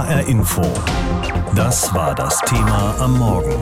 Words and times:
HR 0.00 0.28
Info. 0.28 0.62
Das 1.54 1.92
war 1.92 2.14
das 2.14 2.38
Thema 2.46 2.94
am 3.00 3.18
Morgen. 3.18 3.52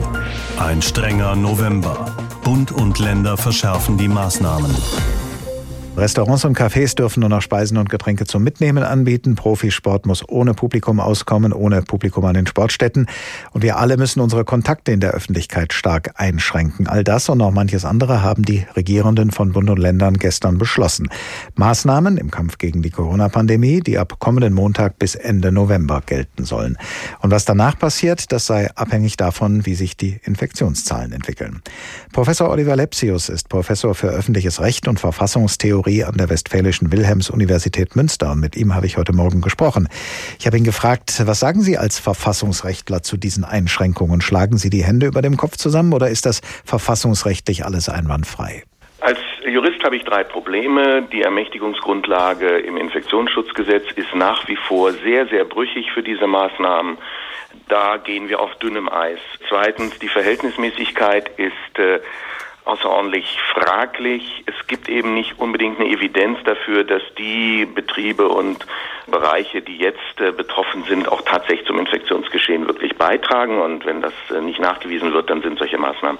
Ein 0.57 0.81
strenger 0.81 1.35
November. 1.35 2.15
Bund 2.45 2.71
und 2.71 2.97
Länder 2.97 3.35
verschärfen 3.35 3.97
die 3.97 4.07
Maßnahmen. 4.07 4.73
Restaurants 5.99 6.45
und 6.45 6.57
Cafés 6.57 6.95
dürfen 6.95 7.19
nur 7.19 7.29
noch 7.29 7.41
Speisen 7.41 7.77
und 7.77 7.89
Getränke 7.89 8.25
zum 8.25 8.41
Mitnehmen 8.41 8.83
anbieten. 8.83 9.35
Profisport 9.35 10.05
muss 10.05 10.27
ohne 10.29 10.53
Publikum 10.53 11.01
auskommen, 11.01 11.51
ohne 11.51 11.81
Publikum 11.81 12.23
an 12.23 12.35
den 12.35 12.47
Sportstätten. 12.47 13.07
Und 13.51 13.63
wir 13.63 13.77
alle 13.77 13.97
müssen 13.97 14.21
unsere 14.21 14.45
Kontakte 14.45 14.93
in 14.93 15.01
der 15.01 15.11
Öffentlichkeit 15.11 15.73
stark 15.73 16.13
einschränken. 16.15 16.87
All 16.87 17.03
das 17.03 17.27
und 17.27 17.39
noch 17.39 17.51
manches 17.51 17.83
andere 17.83 18.23
haben 18.23 18.43
die 18.43 18.65
Regierenden 18.77 19.31
von 19.31 19.51
Bund 19.51 19.69
und 19.69 19.77
Ländern 19.77 20.17
gestern 20.17 20.57
beschlossen. 20.57 21.09
Maßnahmen 21.55 22.17
im 22.17 22.31
Kampf 22.31 22.57
gegen 22.57 22.81
die 22.81 22.91
Corona-Pandemie, 22.91 23.81
die 23.81 23.97
ab 23.97 24.19
kommenden 24.19 24.53
Montag 24.53 24.99
bis 24.99 25.15
Ende 25.15 25.51
November 25.51 26.01
gelten 26.05 26.45
sollen. 26.45 26.77
Und 27.19 27.31
was 27.31 27.43
danach 27.43 27.77
passiert, 27.77 28.31
das 28.31 28.45
sei 28.45 28.69
abhängig 28.75 29.17
davon, 29.17 29.65
wie 29.65 29.75
sich 29.75 29.97
die 29.97 30.21
Infektionszahlen 30.23 31.11
entwickeln. 31.11 31.61
Professor 32.13 32.49
Oliver 32.49 32.77
Lepsius 32.77 33.27
ist 33.27 33.49
Professor 33.49 33.93
für 33.93 34.07
öffentliches 34.07 34.61
Recht 34.61 34.87
und 34.87 34.99
Verfassungstheorie 34.99 35.88
An 35.89 36.17
der 36.17 36.29
Westfälischen 36.29 36.91
Wilhelms-Universität 36.91 37.95
Münster 37.95 38.31
und 38.31 38.39
mit 38.39 38.55
ihm 38.55 38.75
habe 38.75 38.85
ich 38.85 38.97
heute 38.97 39.11
Morgen 39.11 39.41
gesprochen. 39.41 39.89
Ich 40.37 40.45
habe 40.45 40.55
ihn 40.55 40.63
gefragt, 40.63 41.21
was 41.25 41.39
sagen 41.39 41.61
Sie 41.61 41.79
als 41.79 41.97
Verfassungsrechtler 41.97 43.01
zu 43.01 43.17
diesen 43.17 43.43
Einschränkungen? 43.43 44.21
Schlagen 44.21 44.57
Sie 44.57 44.69
die 44.69 44.83
Hände 44.83 45.07
über 45.07 45.23
dem 45.23 45.35
Kopf 45.35 45.57
zusammen 45.57 45.93
oder 45.93 46.09
ist 46.09 46.27
das 46.27 46.41
verfassungsrechtlich 46.63 47.65
alles 47.65 47.89
einwandfrei? 47.89 48.63
Als 49.01 49.17
Jurist 49.47 49.83
habe 49.83 49.95
ich 49.95 50.03
drei 50.03 50.23
Probleme. 50.23 51.07
Die 51.11 51.23
Ermächtigungsgrundlage 51.23 52.59
im 52.59 52.77
Infektionsschutzgesetz 52.77 53.85
ist 53.95 54.13
nach 54.13 54.47
wie 54.47 54.57
vor 54.57 54.91
sehr, 54.91 55.27
sehr 55.27 55.45
brüchig 55.45 55.91
für 55.91 56.03
diese 56.03 56.27
Maßnahmen. 56.27 56.99
Da 57.67 57.97
gehen 57.97 58.29
wir 58.29 58.39
auf 58.39 58.53
dünnem 58.55 58.89
Eis. 58.89 59.19
Zweitens, 59.47 59.97
die 59.99 60.07
Verhältnismäßigkeit 60.07 61.31
ist 61.37 61.79
äh, 61.79 61.99
außerordentlich 62.69 63.39
fraglich. 63.53 64.43
Es 64.45 64.67
gibt 64.67 64.89
eben 64.89 65.13
nicht 65.13 65.39
unbedingt 65.39 65.79
eine 65.79 65.89
Evidenz 65.89 66.37
dafür, 66.43 66.83
dass 66.83 67.01
die 67.17 67.65
Betriebe 67.65 68.27
und 68.29 68.65
Bereiche, 69.07 69.61
die 69.61 69.77
jetzt 69.77 70.19
äh, 70.19 70.31
betroffen 70.31 70.83
sind, 70.83 71.11
auch 71.11 71.21
tatsächlich 71.21 71.65
zum 71.65 71.79
Infektionsgeschehen 71.79 72.67
wirklich 72.67 72.95
beitragen. 72.95 73.59
Und 73.59 73.85
wenn 73.85 74.01
das 74.01 74.13
äh, 74.29 74.41
nicht 74.41 74.59
nachgewiesen 74.59 75.13
wird, 75.13 75.29
dann 75.29 75.41
sind 75.41 75.57
solche 75.57 75.79
Maßnahmen 75.79 76.19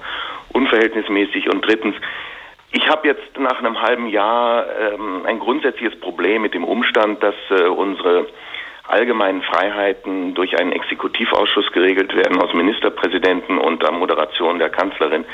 unverhältnismäßig. 0.52 1.50
Und 1.50 1.66
drittens, 1.66 1.96
ich 2.72 2.88
habe 2.90 3.08
jetzt 3.08 3.38
nach 3.38 3.60
einem 3.60 3.80
halben 3.82 4.08
Jahr 4.08 4.66
ähm, 4.80 5.26
ein 5.26 5.40
grundsätzliches 5.40 6.00
Problem 6.00 6.42
mit 6.42 6.56
dem 6.56 6.64
Umstand, 6.64 7.22
dass 7.22 7.36
äh, 7.52 7.66
unsere 7.66 8.26
allgemeinen 8.88 9.44
Freiheiten 9.44 10.34
durch 10.34 10.58
einen 10.58 10.72
Exekutivausschuss 10.72 11.72
geregelt 11.74 12.16
werden 12.16 12.42
aus 12.42 12.56
Ministerpräsidenten 12.56 13.60
unter 13.60 13.92
Moderation 13.92 14.58
der 14.58 14.70
Kanzlerin. 14.70 15.26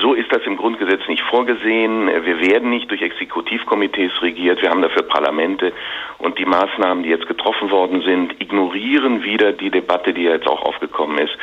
So 0.00 0.14
ist 0.14 0.32
das 0.32 0.42
im 0.46 0.56
Grundgesetz 0.56 1.06
nicht 1.08 1.22
vorgesehen. 1.22 2.06
Wir 2.06 2.40
werden 2.40 2.70
nicht 2.70 2.90
durch 2.90 3.02
Exekutivkomitees 3.02 4.22
regiert. 4.22 4.62
Wir 4.62 4.70
haben 4.70 4.82
dafür 4.82 5.02
Parlamente. 5.02 5.72
Und 6.18 6.38
die 6.38 6.46
Maßnahmen, 6.46 7.02
die 7.02 7.10
jetzt 7.10 7.26
getroffen 7.26 7.70
worden 7.70 8.02
sind, 8.02 8.40
ignorieren 8.40 9.22
wieder 9.22 9.52
die 9.52 9.70
Debatte, 9.70 10.14
die 10.14 10.22
jetzt 10.22 10.46
auch 10.46 10.62
aufgekommen 10.62 11.18
ist, 11.18 11.36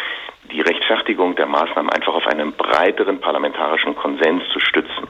die 0.52 0.62
Rechtfertigung 0.62 1.36
der 1.36 1.46
Maßnahmen 1.46 1.92
einfach 1.92 2.16
auf 2.16 2.26
einen 2.26 2.54
breiteren 2.54 3.20
parlamentarischen 3.20 3.96
Konsens 3.96 4.44
zu 4.52 4.60
stützen. 4.60 5.08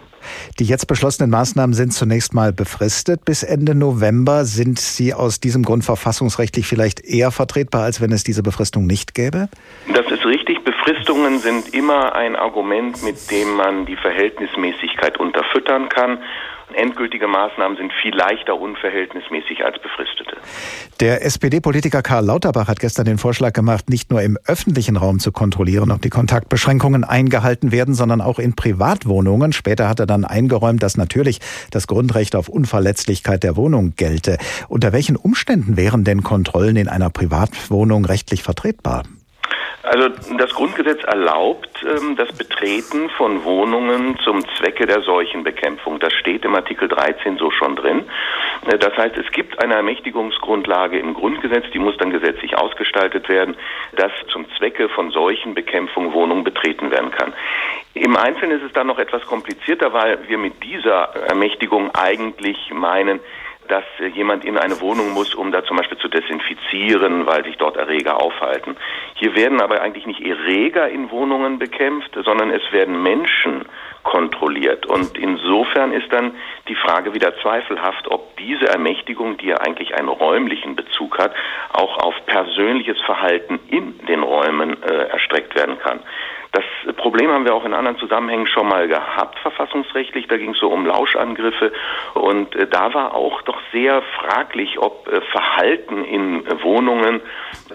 Die 0.59 0.65
jetzt 0.65 0.87
beschlossenen 0.87 1.31
Maßnahmen 1.31 1.73
sind 1.73 1.93
zunächst 1.93 2.33
mal 2.33 2.51
befristet 2.51 3.23
bis 3.23 3.43
Ende 3.43 3.75
November. 3.75 4.43
Sind 4.43 4.77
sie 4.77 5.13
aus 5.13 5.39
diesem 5.39 5.63
Grund 5.63 5.85
verfassungsrechtlich 5.85 6.67
vielleicht 6.67 6.99
eher 6.99 7.31
vertretbar, 7.31 7.83
als 7.83 8.01
wenn 8.01 8.11
es 8.11 8.25
diese 8.25 8.43
Befristung 8.43 8.85
nicht 8.85 9.15
gäbe? 9.15 9.47
Das 9.93 10.05
ist 10.11 10.25
richtig. 10.25 10.61
Befristungen 10.65 11.39
sind 11.39 11.73
immer 11.73 12.13
ein 12.13 12.35
Argument, 12.35 13.01
mit 13.03 13.31
dem 13.31 13.55
man 13.55 13.85
die 13.85 13.95
Verhältnismäßigkeit 13.95 15.17
unterfüttern 15.17 15.87
kann. 15.87 16.19
Endgültige 16.73 17.27
Maßnahmen 17.27 17.77
sind 17.77 17.91
viel 18.01 18.15
leichter 18.15 18.59
unverhältnismäßig 18.59 19.65
als 19.65 19.79
befristete. 19.81 20.37
Der 20.99 21.25
SPD-Politiker 21.25 22.01
Karl 22.01 22.25
Lauterbach 22.25 22.67
hat 22.67 22.79
gestern 22.79 23.05
den 23.05 23.17
Vorschlag 23.17 23.53
gemacht, 23.53 23.89
nicht 23.89 24.11
nur 24.11 24.21
im 24.21 24.37
öffentlichen 24.45 24.95
Raum 24.95 25.19
zu 25.19 25.31
kontrollieren, 25.31 25.91
ob 25.91 26.01
die 26.01 26.09
Kontaktbeschränkungen 26.09 27.03
eingehalten 27.03 27.71
werden, 27.71 27.93
sondern 27.93 28.21
auch 28.21 28.39
in 28.39 28.55
Privatwohnungen. 28.55 29.53
Später 29.53 29.89
hat 29.89 29.99
er 29.99 30.05
dann 30.05 30.25
eingeräumt, 30.25 30.83
dass 30.83 30.97
natürlich 30.97 31.39
das 31.71 31.87
Grundrecht 31.87 32.35
auf 32.35 32.49
Unverletzlichkeit 32.49 33.43
der 33.43 33.55
Wohnung 33.55 33.93
gelte. 33.95 34.37
Unter 34.67 34.93
welchen 34.93 35.15
Umständen 35.15 35.77
wären 35.77 36.03
denn 36.03 36.23
Kontrollen 36.23 36.75
in 36.75 36.87
einer 36.87 37.09
Privatwohnung 37.09 38.05
rechtlich 38.05 38.43
vertretbar? 38.43 39.03
Also 39.89 40.09
das 40.37 40.51
Grundgesetz 40.53 41.03
erlaubt 41.03 41.83
ähm, 41.83 42.15
das 42.15 42.31
Betreten 42.31 43.09
von 43.09 43.43
Wohnungen 43.43 44.19
zum 44.19 44.47
Zwecke 44.55 44.85
der 44.85 45.01
Seuchenbekämpfung. 45.01 45.97
Das 45.97 46.13
steht 46.13 46.45
im 46.45 46.53
Artikel 46.53 46.87
13 46.87 47.37
so 47.37 47.49
schon 47.49 47.75
drin. 47.75 48.03
Äh, 48.67 48.77
das 48.77 48.95
heißt, 48.95 49.17
es 49.17 49.31
gibt 49.31 49.57
eine 49.63 49.73
Ermächtigungsgrundlage 49.73 50.99
im 50.99 51.15
Grundgesetz, 51.15 51.65
die 51.73 51.79
muss 51.79 51.97
dann 51.97 52.11
gesetzlich 52.11 52.55
ausgestaltet 52.55 53.29
werden, 53.29 53.55
dass 53.95 54.11
zum 54.31 54.45
Zwecke 54.59 54.89
von 54.89 55.09
Seuchenbekämpfung 55.09 56.13
Wohnungen 56.13 56.43
betreten 56.43 56.91
werden 56.91 57.09
kann. 57.09 57.33
Im 57.95 58.15
Einzelnen 58.15 58.59
ist 58.59 58.67
es 58.67 58.73
dann 58.73 58.85
noch 58.85 58.99
etwas 58.99 59.25
komplizierter, 59.25 59.91
weil 59.91 60.19
wir 60.27 60.37
mit 60.37 60.63
dieser 60.63 61.15
Ermächtigung 61.27 61.89
eigentlich 61.95 62.69
meinen, 62.71 63.21
dass 63.69 63.85
jemand 64.13 64.43
in 64.43 64.57
eine 64.57 64.81
Wohnung 64.81 65.13
muss, 65.13 65.33
um 65.35 65.51
da 65.51 65.63
zum 65.63 65.77
Beispiel 65.77 65.97
zu 65.97 66.09
desinfizieren, 66.09 67.25
weil 67.25 67.43
sich 67.45 67.57
dort 67.57 67.77
Erreger 67.77 68.21
aufhalten. 68.21 68.75
Hier 69.15 69.35
werden 69.35 69.61
aber 69.61 69.81
eigentlich 69.81 70.05
nicht 70.05 70.21
Erreger 70.21 70.89
in 70.89 71.11
Wohnungen 71.11 71.59
bekämpft, 71.59 72.17
sondern 72.23 72.49
es 72.49 72.61
werden 72.71 73.01
Menschen 73.01 73.65
kontrolliert. 74.03 74.85
Und 74.85 75.17
insofern 75.17 75.93
ist 75.93 76.11
dann 76.11 76.33
die 76.67 76.75
Frage 76.75 77.13
wieder 77.13 77.37
zweifelhaft, 77.41 78.09
ob 78.09 78.35
diese 78.37 78.67
Ermächtigung, 78.67 79.37
die 79.37 79.47
ja 79.47 79.57
eigentlich 79.57 79.95
einen 79.95 80.09
räumlichen 80.09 80.75
Bezug 80.75 81.17
hat, 81.19 81.33
auch 81.73 81.97
auf 81.97 82.15
persönliches 82.25 82.99
Verhalten 83.01 83.59
in 83.69 83.97
den 84.07 84.23
Räumen 84.23 84.81
äh, 84.83 85.09
erstreckt 85.09 85.55
werden 85.55 85.77
kann. 85.79 85.99
Das 86.51 86.63
Problem 86.95 87.29
haben 87.29 87.45
wir 87.45 87.53
auch 87.53 87.65
in 87.65 87.75
anderen 87.75 87.99
Zusammenhängen 87.99 88.47
schon 88.47 88.67
mal 88.67 88.87
gehabt, 88.87 89.37
verfassungsrechtlich. 89.39 90.27
Da 90.27 90.37
ging 90.37 90.51
es 90.51 90.59
so 90.59 90.69
um 90.69 90.85
Lauschangriffe. 90.85 91.71
Und 92.15 92.55
äh, 92.55 92.65
da 92.67 92.93
war 92.93 93.13
auch 93.13 93.41
doch 93.43 93.59
sehr 93.71 94.01
fraglich, 94.17 94.79
ob 94.79 95.07
äh, 95.07 95.21
Verhalten 95.21 96.03
in 96.03 96.43
Wohnungen 96.63 97.21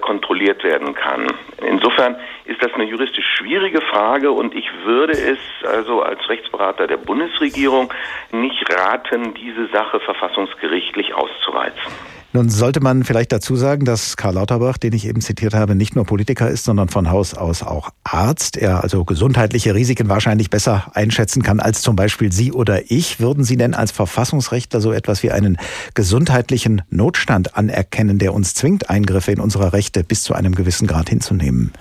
kontrolliert 0.00 0.64
werden 0.64 0.94
kann. 0.94 1.28
Insofern 1.64 2.16
ist 2.46 2.62
das 2.62 2.74
eine 2.74 2.84
juristisch 2.84 3.26
schwierige 3.36 3.80
Frage 3.80 4.32
und 4.32 4.54
ich 4.54 4.68
würde 4.84 5.12
es 5.12 5.38
also 5.64 6.02
als 6.02 6.28
Rechtsberater 6.28 6.88
der 6.88 6.96
Bundesregierung 6.96 7.92
nicht 8.32 8.64
raten, 8.72 9.34
diese 9.34 9.68
Sache 9.68 10.00
verfassungsgerichtlich 10.00 11.14
auszureizen. 11.14 11.92
Nun 12.36 12.48
sollte 12.48 12.80
man 12.80 13.04
vielleicht 13.04 13.30
dazu 13.30 13.54
sagen, 13.54 13.84
dass 13.84 14.16
Karl 14.16 14.34
Lauterbach, 14.34 14.76
den 14.76 14.92
ich 14.92 15.06
eben 15.06 15.20
zitiert 15.20 15.54
habe, 15.54 15.76
nicht 15.76 15.94
nur 15.94 16.04
Politiker 16.04 16.50
ist, 16.50 16.64
sondern 16.64 16.88
von 16.88 17.08
Haus 17.08 17.32
aus 17.34 17.62
auch 17.62 17.90
Arzt. 18.02 18.56
Er 18.56 18.82
also 18.82 19.04
gesundheitliche 19.04 19.72
Risiken 19.72 20.08
wahrscheinlich 20.08 20.50
besser 20.50 20.90
einschätzen 20.94 21.44
kann 21.44 21.60
als 21.60 21.80
zum 21.80 21.94
Beispiel 21.94 22.32
Sie 22.32 22.50
oder 22.50 22.90
ich. 22.90 23.20
Würden 23.20 23.44
Sie 23.44 23.56
denn 23.56 23.72
als 23.72 23.92
Verfassungsrechtler 23.92 24.80
so 24.80 24.90
etwas 24.90 25.22
wie 25.22 25.30
einen 25.30 25.58
gesundheitlichen 25.94 26.82
Notstand 26.90 27.56
anerkennen, 27.56 28.18
der 28.18 28.34
uns 28.34 28.54
zwingt, 28.54 28.90
Eingriffe 28.90 29.30
in 29.30 29.38
unsere 29.38 29.72
Rechte 29.72 30.02
bis 30.02 30.22
zu 30.22 30.34
einem 30.34 30.56
gewissen 30.56 30.88
Grad 30.88 31.08
hinzunehmen? 31.08 31.72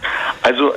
Also 0.44 0.72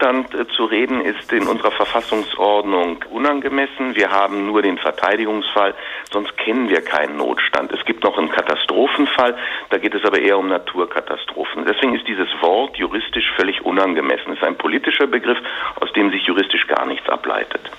Notstand 0.00 0.34
äh, 0.34 0.46
zu 0.48 0.64
reden 0.64 1.02
ist 1.02 1.30
in 1.32 1.46
unserer 1.46 1.70
Verfassungsordnung 1.72 3.04
unangemessen. 3.10 3.94
Wir 3.94 4.10
haben 4.10 4.46
nur 4.46 4.62
den 4.62 4.78
Verteidigungsfall, 4.78 5.74
sonst 6.10 6.36
kennen 6.38 6.68
wir 6.68 6.80
keinen 6.80 7.18
Notstand. 7.18 7.70
Es 7.72 7.84
gibt 7.84 8.04
noch 8.04 8.16
einen 8.16 8.30
Katastrophen 8.30 9.06
Fall. 9.06 9.36
Da 9.68 9.78
geht 9.78 9.94
es 9.94 10.04
aber 10.04 10.18
eher 10.18 10.38
um 10.38 10.48
Naturkatastrophen. 10.48 11.66
Deswegen 11.66 11.94
ist 11.94 12.06
dieses 12.08 12.28
Wort 12.40 12.76
juristisch 12.76 13.30
völlig 13.36 13.62
unangemessen. 13.64 14.32
Es 14.32 14.38
ist 14.38 14.44
ein 14.44 14.56
politischer 14.56 15.06
Begriff, 15.06 15.38
aus 15.80 15.92
dem 15.92 16.10
sich 16.10 16.24
juristisch 16.24 16.66
gar 16.66 16.86
nichts 16.86 17.08
ableitet. 17.08 17.70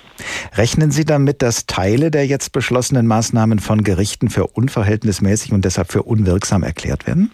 Rechnen 0.55 0.91
Sie 0.91 1.05
damit, 1.05 1.41
dass 1.41 1.65
Teile 1.65 2.11
der 2.11 2.25
jetzt 2.25 2.51
beschlossenen 2.51 3.07
Maßnahmen 3.07 3.59
von 3.59 3.83
Gerichten 3.83 4.29
für 4.29 4.47
unverhältnismäßig 4.47 5.53
und 5.53 5.65
deshalb 5.65 5.91
für 5.91 6.03
unwirksam 6.03 6.63
erklärt 6.63 7.07
werden? 7.07 7.31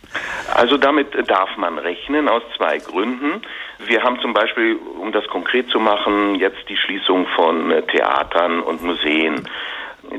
Also 0.54 0.78
damit 0.78 1.07
darf 1.28 1.50
man 1.57 1.78
rechnen 1.78 2.28
aus 2.28 2.44
zwei 2.57 2.78
Gründen. 2.78 3.42
Wir 3.86 4.04
haben 4.04 4.19
zum 4.22 4.34
Beispiel, 4.34 4.78
um 5.01 5.12
das 5.12 5.28
konkret 5.28 5.69
zu 5.69 5.80
machen, 5.80 6.36
jetzt 6.36 6.68
die 6.69 6.78
Schließung 6.78 7.28
von 7.36 7.74
Theatern 7.88 8.62
und 8.62 8.84
Museen 8.84 9.48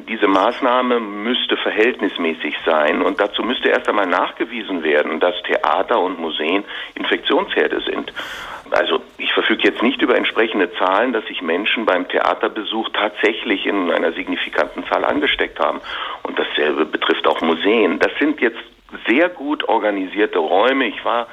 diese 0.09 0.27
Maßnahme 0.27 1.01
müsste 1.01 1.57
verhältnismäßig 1.57 2.57
sein 2.65 3.03
und 3.03 3.21
dazu 3.21 3.43
müsste 3.43 3.69
erst 3.69 3.89
einmal 3.89 4.07
nachgewiesen 4.07 4.83
werden, 4.83 5.21
dass 5.21 5.35
Theater 5.43 6.01
und 6.01 6.19
Museen 6.21 6.65
Infektionsherde 6.95 7.81
sind. 7.81 8.13
Also 8.71 9.01
ich 9.19 9.33
verfüge 9.33 9.65
jetzt 9.65 9.83
nicht 9.83 10.03
über 10.03 10.17
entsprechende 10.17 10.73
Zahlen, 10.75 11.13
dass 11.13 11.25
sich 11.27 11.43
Menschen 11.43 11.87
beim 11.87 12.09
Theaterbesuch 12.09 12.89
tatsächlich 12.91 13.67
in 13.67 13.91
einer 13.91 14.13
signifikanten 14.13 14.87
Zahl 14.87 15.05
angesteckt 15.05 15.59
haben. 15.59 15.81
Und 16.23 16.39
dasselbe 16.39 16.85
betrifft 16.85 17.27
auch 17.27 17.41
Museen. 17.41 17.99
Das 17.99 18.13
sind 18.19 18.41
jetzt 18.41 18.59
sehr 19.07 19.29
gut 19.29 19.69
organisierte 19.69 20.39
Räume. 20.39 20.87
Ich 20.87 21.05
war 21.05 21.27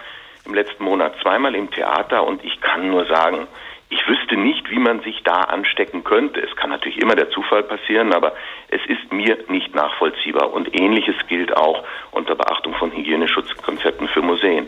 im 0.46 0.54
letzten 0.54 0.84
Monat 0.84 1.16
zweimal 1.22 1.56
im 1.56 1.72
Theater 1.72 2.26
und 2.26 2.44
ich 2.44 2.62
kann 2.62 2.90
nur 2.90 3.06
sagen, 3.06 3.48
ich 3.90 4.08
wüsste 4.08 4.36
nicht, 4.36 4.70
wie 4.72 4.80
man 4.80 5.02
sich 5.02 5.22
da 5.24 5.42
anstecken 5.42 6.04
könnte. 6.04 6.42
Es 6.42 6.56
kann 6.56 6.72
natürlich 6.72 7.00
immer 7.00 7.16
der 7.16 7.30
Zufall 7.30 7.64
passieren, 7.64 8.14
aber 8.14 8.34
es 8.68 8.82
ist 8.88 9.12
mir 9.14 9.38
nicht 9.48 9.76
nachvollziehbar. 9.76 10.52
Und 10.54 10.80
ähnliches 10.80 11.16
gilt 11.28 11.56
auch 11.56 11.84
unter 12.12 12.36
Beachtung 12.36 12.74
von 12.74 12.92
Hygieneschutzkonzepten 12.92 14.08
für 14.08 14.22
Museen. 14.22 14.68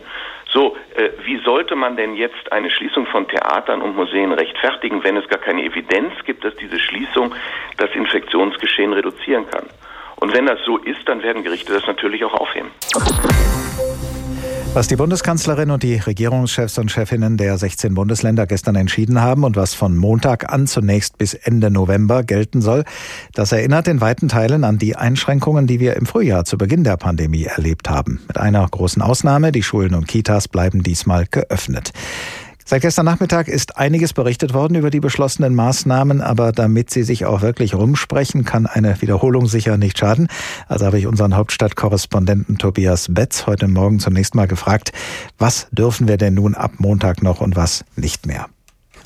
So, 0.58 0.76
äh, 0.96 1.12
wie 1.24 1.38
sollte 1.46 1.76
man 1.76 1.98
denn 1.98 2.16
jetzt 2.16 2.52
eine 2.52 2.72
Schließung 2.72 3.06
von 3.06 3.28
Theatern 3.28 3.84
und 3.84 3.96
Museen 3.96 4.32
rechtfertigen, 4.32 5.04
wenn 5.04 5.16
es 5.16 5.28
gar 5.30 5.38
keine 5.38 5.64
Evidenz 5.64 6.14
gibt, 6.26 6.44
dass 6.44 6.56
diese 6.56 6.80
Schließung 6.80 7.36
das 7.78 7.92
Infektionsgeschehen 7.94 8.92
reduzieren 8.92 9.48
kann? 9.52 9.68
Und 10.16 10.34
wenn 10.34 10.48
das 10.48 10.58
so 10.66 10.78
ist, 10.78 11.08
dann 11.08 11.22
werden 11.22 11.44
Gerichte 11.44 11.74
das 11.74 11.86
natürlich 11.86 12.24
auch 12.24 12.34
aufheben. 12.34 12.72
Was 14.78 14.88
die 14.88 14.96
Bundeskanzlerin 14.96 15.72
und 15.72 15.82
die 15.82 15.96
Regierungschefs 15.96 16.78
und 16.78 16.92
Chefinnen 16.92 17.36
der 17.36 17.58
16 17.58 17.96
Bundesländer 17.96 18.46
gestern 18.46 18.76
entschieden 18.76 19.20
haben 19.20 19.44
und 19.44 19.56
was 19.56 19.74
von 19.74 19.98
Montag 19.98 20.54
an 20.54 20.68
zunächst 20.68 21.18
bis 21.18 21.34
Ende 21.34 21.72
November 21.72 22.22
gelten 22.22 22.62
soll, 22.62 22.84
das 23.34 23.52
erinnert 23.52 23.88
in 23.88 24.02
weiten 24.02 24.28
Teilen 24.28 24.64
an 24.64 24.78
die 24.78 24.96
Einschränkungen, 24.96 25.66
die 25.66 25.80
wir 25.80 25.96
im 25.96 26.06
Frühjahr 26.06 26.46
zu 26.46 26.60
Beginn 26.60 26.84
der 26.84 26.98
Pandemie 26.98 27.46
erlebt 27.46 27.90
haben. 27.90 28.20
Mit 28.28 28.38
einer 28.38 28.68
großen 28.68 29.02
Ausnahme, 29.02 29.52
die 29.52 29.64
Schulen 29.64 29.96
und 29.96 30.08
Kitas 30.08 30.48
bleiben 30.48 30.84
diesmal 30.84 31.26
geöffnet. 31.26 31.92
Seit 32.70 32.82
gestern 32.82 33.06
Nachmittag 33.06 33.48
ist 33.48 33.78
einiges 33.78 34.12
berichtet 34.12 34.54
worden 34.54 34.76
über 34.76 34.90
die 34.90 35.00
beschlossenen 35.00 35.56
Maßnahmen, 35.56 36.20
aber 36.20 36.52
damit 36.52 36.90
sie 36.90 37.04
sich 37.04 37.26
auch 37.26 37.42
wirklich 37.42 37.74
rumsprechen, 37.74 38.44
kann 38.44 38.66
eine 38.66 39.02
Wiederholung 39.02 39.48
sicher 39.48 39.78
nicht 39.78 39.98
schaden. 39.98 40.28
Also 40.68 40.86
habe 40.86 41.00
ich 41.00 41.08
unseren 41.08 41.38
Hauptstadtkorrespondenten 41.38 42.58
Tobias 42.58 43.08
Betz 43.10 43.48
heute 43.48 43.70
Morgen 43.70 44.02
zunächst 44.02 44.36
mal 44.36 44.50
gefragt, 44.50 44.92
was 45.38 45.70
dürfen 45.72 46.10
wir 46.10 46.18
denn 46.18 46.34
nun 46.34 46.56
ab 46.56 46.74
Montag 46.80 47.24
noch 47.24 47.40
und 47.40 47.56
was 47.56 47.86
nicht 47.96 48.26
mehr? 48.28 48.48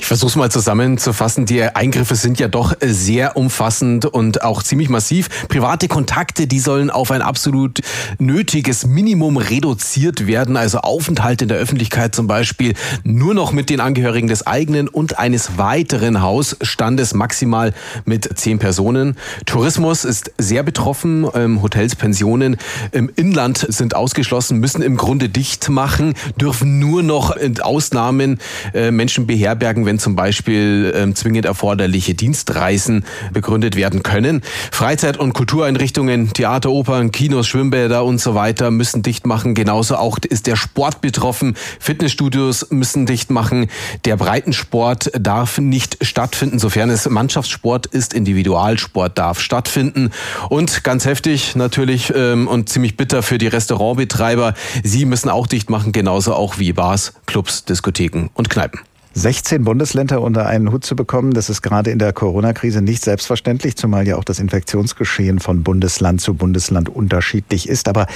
Ich 0.02 0.08
versuche 0.08 0.30
es 0.30 0.36
mal 0.36 0.50
zusammenzufassen. 0.50 1.46
Die 1.46 1.62
Eingriffe 1.62 2.16
sind 2.16 2.40
ja 2.40 2.48
doch 2.48 2.74
sehr 2.82 3.38
umfassend 3.38 4.08
und 4.08 4.44
auch 4.44 4.64
ziemlich 4.64 4.90
massiv. 4.90 5.48
Private 5.48 5.88
Kontakte, 5.88 6.48
die 6.48 6.60
sollen 6.60 6.90
auf 6.90 7.12
ein 7.12 7.22
absolut 7.22 7.82
nötiges 8.18 8.88
Minimum 8.88 9.38
reduziert 9.38 10.26
werden. 10.26 10.58
Also 10.58 10.80
Aufenthalt 10.80 11.44
in 11.44 11.50
der 11.50 11.60
Öffentlichkeit 11.60 12.16
zum 12.16 12.26
Beispiel 12.26 12.74
nur 13.04 13.36
noch 13.36 13.52
mit 13.52 13.70
den 13.70 13.80
Angehörigen 13.80 14.28
des 14.28 14.48
eigenen 14.48 14.88
und 14.88 15.20
eines 15.20 15.60
weiteren 15.60 16.24
Hausstandes, 16.24 17.14
maximal 17.14 17.72
mit 18.04 18.28
zehn 18.40 18.58
Personen. 18.58 19.16
Tourismus 19.46 20.04
ist 20.04 20.32
sehr 20.40 20.64
betroffen. 20.64 21.28
Ähm, 21.36 21.62
Hotels, 21.62 21.96
Pensionen 21.96 22.58
im 22.92 23.12
Inland 23.16 23.68
sind 23.70 23.96
ausgeschlossen, 23.96 24.58
müssen 24.58 24.82
im 24.82 24.98
Grunde 24.98 25.30
dicht 25.30 25.70
machen, 25.70 26.16
dürfen 26.38 26.80
nur 26.80 27.04
noch 27.04 27.36
in 27.36 27.62
Ausnahmen 27.62 28.40
äh, 28.74 28.90
Menschen 28.90 29.28
beherbergen, 29.28 29.86
wenn 29.92 30.00
zum 30.00 30.16
Beispiel 30.16 30.94
ähm, 30.96 31.16
zwingend 31.16 31.46
erforderliche 31.46 32.14
Dienstreisen 32.14 33.04
begründet 33.34 33.76
werden 33.76 34.04
können. 34.04 34.42
Freizeit- 34.72 35.18
und 35.18 35.34
Kultureinrichtungen, 35.34 36.32
Theater, 36.32 36.72
Opern, 36.72 37.12
Kinos, 37.12 37.50
Schwimmbäder 37.50 38.06
und 38.06 38.22
so 38.22 38.34
weiter 38.34 38.72
müssen 38.72 39.04
dicht 39.04 39.28
machen. 39.28 39.54
Genauso 39.54 39.98
auch 39.98 40.18
ist 40.20 40.48
der 40.48 40.56
Sport 40.56 41.02
betroffen. 41.02 41.58
Fitnessstudios 41.82 42.68
müssen 42.70 43.06
dicht 43.06 43.32
machen. 43.32 43.68
Der 44.06 44.16
Breitensport 44.16 45.12
darf 45.20 45.58
nicht 45.58 45.98
stattfinden, 46.06 46.58
sofern 46.58 46.90
es 46.90 47.10
Mannschaftssport 47.10 47.86
ist. 47.86 48.14
Individualsport 48.14 49.18
darf 49.18 49.42
stattfinden. 49.42 50.12
Und 50.48 50.86
ganz 50.86 51.04
heftig 51.04 51.58
natürlich 51.58 52.14
ähm, 52.16 52.48
und 52.48 52.70
ziemlich 52.70 52.96
bitter 52.96 53.24
für 53.24 53.38
die 53.38 53.48
Restaurantbetreiber. 53.48 54.54
Sie 54.86 55.04
müssen 55.04 55.28
auch 55.28 55.48
dicht 55.48 55.70
machen, 55.70 55.92
genauso 55.92 56.34
auch 56.34 56.60
wie 56.60 56.72
Bars, 56.72 57.12
Clubs, 57.26 57.66
Diskotheken 57.66 58.30
und 58.36 58.50
Kneipen. 58.50 58.80
16 59.14 59.66
Bundesländer 59.66 60.22
unter 60.22 60.46
einen 60.46 60.72
Hut 60.72 60.86
zu 60.86 60.96
bekommen, 60.96 61.34
das 61.34 61.50
ist 61.50 61.62
gerade 61.62 61.92
in 61.92 62.00
der 62.00 62.14
Corona-Krise 62.14 62.82
nicht 62.82 63.04
selbstverständlich, 63.04 63.76
zumal 63.76 64.08
ja 64.08 64.16
auch 64.16 64.24
das 64.24 64.40
Infektionsgeschehen 64.40 65.40
von 65.40 65.64
Bundesland 65.64 66.22
zu 66.22 66.34
Bundesland 66.34 66.88
unterschiedlich 66.88 67.68
ist. 67.68 67.90
Aber 67.90 68.08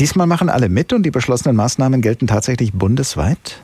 diesmal 0.00 0.26
machen 0.26 0.48
alle 0.48 0.68
mit 0.68 0.92
und 0.92 1.04
die 1.04 1.12
beschlossenen 1.12 1.56
Maßnahmen 1.56 2.00
gelten 2.02 2.26
tatsächlich 2.26 2.72
bundesweit? 2.72 3.62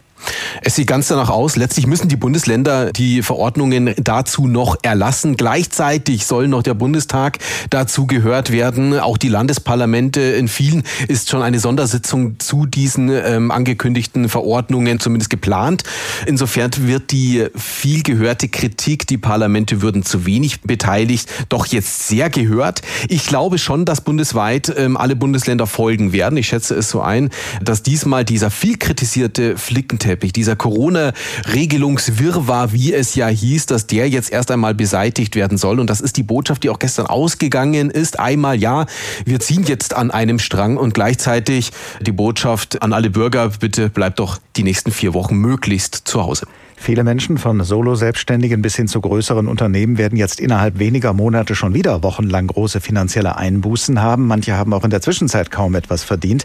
Es 0.62 0.74
sieht 0.74 0.86
ganz 0.88 1.08
danach 1.08 1.30
aus. 1.30 1.56
Letztlich 1.56 1.86
müssen 1.86 2.08
die 2.08 2.16
Bundesländer 2.16 2.92
die 2.92 3.22
Verordnungen 3.22 3.94
dazu 4.02 4.46
noch 4.46 4.76
erlassen. 4.82 5.36
Gleichzeitig 5.36 6.26
soll 6.26 6.48
noch 6.48 6.62
der 6.62 6.74
Bundestag 6.74 7.38
dazu 7.70 8.06
gehört 8.06 8.50
werden. 8.50 8.98
Auch 8.98 9.16
die 9.16 9.28
Landesparlamente 9.28 10.20
in 10.20 10.48
vielen 10.48 10.82
ist 11.08 11.30
schon 11.30 11.42
eine 11.42 11.60
Sondersitzung 11.60 12.38
zu 12.40 12.66
diesen 12.66 13.10
ähm, 13.10 13.50
angekündigten 13.50 14.28
Verordnungen 14.28 14.98
zumindest 14.98 15.30
geplant. 15.30 15.84
Insofern 16.26 16.70
wird 16.78 17.12
die 17.12 17.46
viel 17.54 18.02
gehörte 18.02 18.48
Kritik, 18.48 19.06
die 19.06 19.18
Parlamente 19.18 19.82
würden 19.82 20.04
zu 20.04 20.26
wenig 20.26 20.62
beteiligt, 20.62 21.28
doch 21.48 21.66
jetzt 21.66 22.08
sehr 22.08 22.28
gehört. 22.28 22.82
Ich 23.08 23.26
glaube 23.26 23.58
schon, 23.58 23.84
dass 23.84 24.00
bundesweit 24.00 24.72
ähm, 24.76 24.96
alle 24.96 25.14
Bundesländer 25.14 25.66
folgen 25.66 26.12
werden. 26.12 26.36
Ich 26.36 26.48
schätze 26.48 26.74
es 26.74 26.90
so 26.90 27.00
ein, 27.00 27.30
dass 27.62 27.82
diesmal 27.82 28.24
dieser 28.24 28.50
viel 28.50 28.78
kritisierte 28.78 29.56
Flickenteppich 29.56 30.15
Flickenteppich, 30.16 30.32
dieser 30.32 30.56
Corona-Regelungswirrwarr, 30.56 32.72
wie 32.72 32.94
es 32.94 33.14
ja 33.14 33.28
hieß, 33.28 33.66
dass 33.66 33.86
der 33.86 34.08
jetzt 34.08 34.32
erst 34.32 34.50
einmal 34.50 34.74
beseitigt 34.74 35.36
werden 35.36 35.58
soll. 35.58 35.78
Und 35.80 35.90
das 35.90 36.00
ist 36.00 36.16
die 36.16 36.22
Botschaft, 36.22 36.62
die 36.64 36.70
auch 36.70 36.78
gestern 36.78 37.04
ausgegangen 37.06 37.90
ist. 37.90 38.18
Einmal 38.18 38.56
ja, 38.56 38.86
wir 39.24 39.40
ziehen 39.40 39.64
jetzt 39.64 39.92
an 39.94 40.10
einem 40.10 40.38
Strang 40.38 40.78
und 40.78 40.94
gleichzeitig 40.94 41.72
die 42.00 42.12
Botschaft 42.12 42.80
an 42.82 42.92
alle 42.92 43.10
Bürger, 43.10 43.50
bitte 43.60 43.90
bleibt 43.90 44.18
doch 44.18 44.38
die 44.56 44.62
nächsten 44.62 44.90
vier 44.90 45.12
Wochen 45.14 45.36
möglichst 45.36 46.02
zu 46.04 46.22
Hause. 46.22 46.46
Viele 46.78 47.02
Menschen 47.02 47.38
von 47.38 47.64
Solo-Selbstständigen 47.64 48.62
bis 48.62 48.76
hin 48.76 48.86
zu 48.86 49.00
größeren 49.00 49.48
Unternehmen 49.48 49.98
werden 49.98 50.16
jetzt 50.16 50.38
innerhalb 50.38 50.78
weniger 50.78 51.14
Monate 51.14 51.54
schon 51.54 51.74
wieder 51.74 52.02
wochenlang 52.02 52.46
große 52.46 52.80
finanzielle 52.80 53.36
Einbußen 53.36 54.00
haben. 54.00 54.26
Manche 54.26 54.56
haben 54.56 54.72
auch 54.72 54.84
in 54.84 54.90
der 54.90 55.00
Zwischenzeit 55.00 55.50
kaum 55.50 55.74
etwas 55.74 56.04
verdient. 56.04 56.44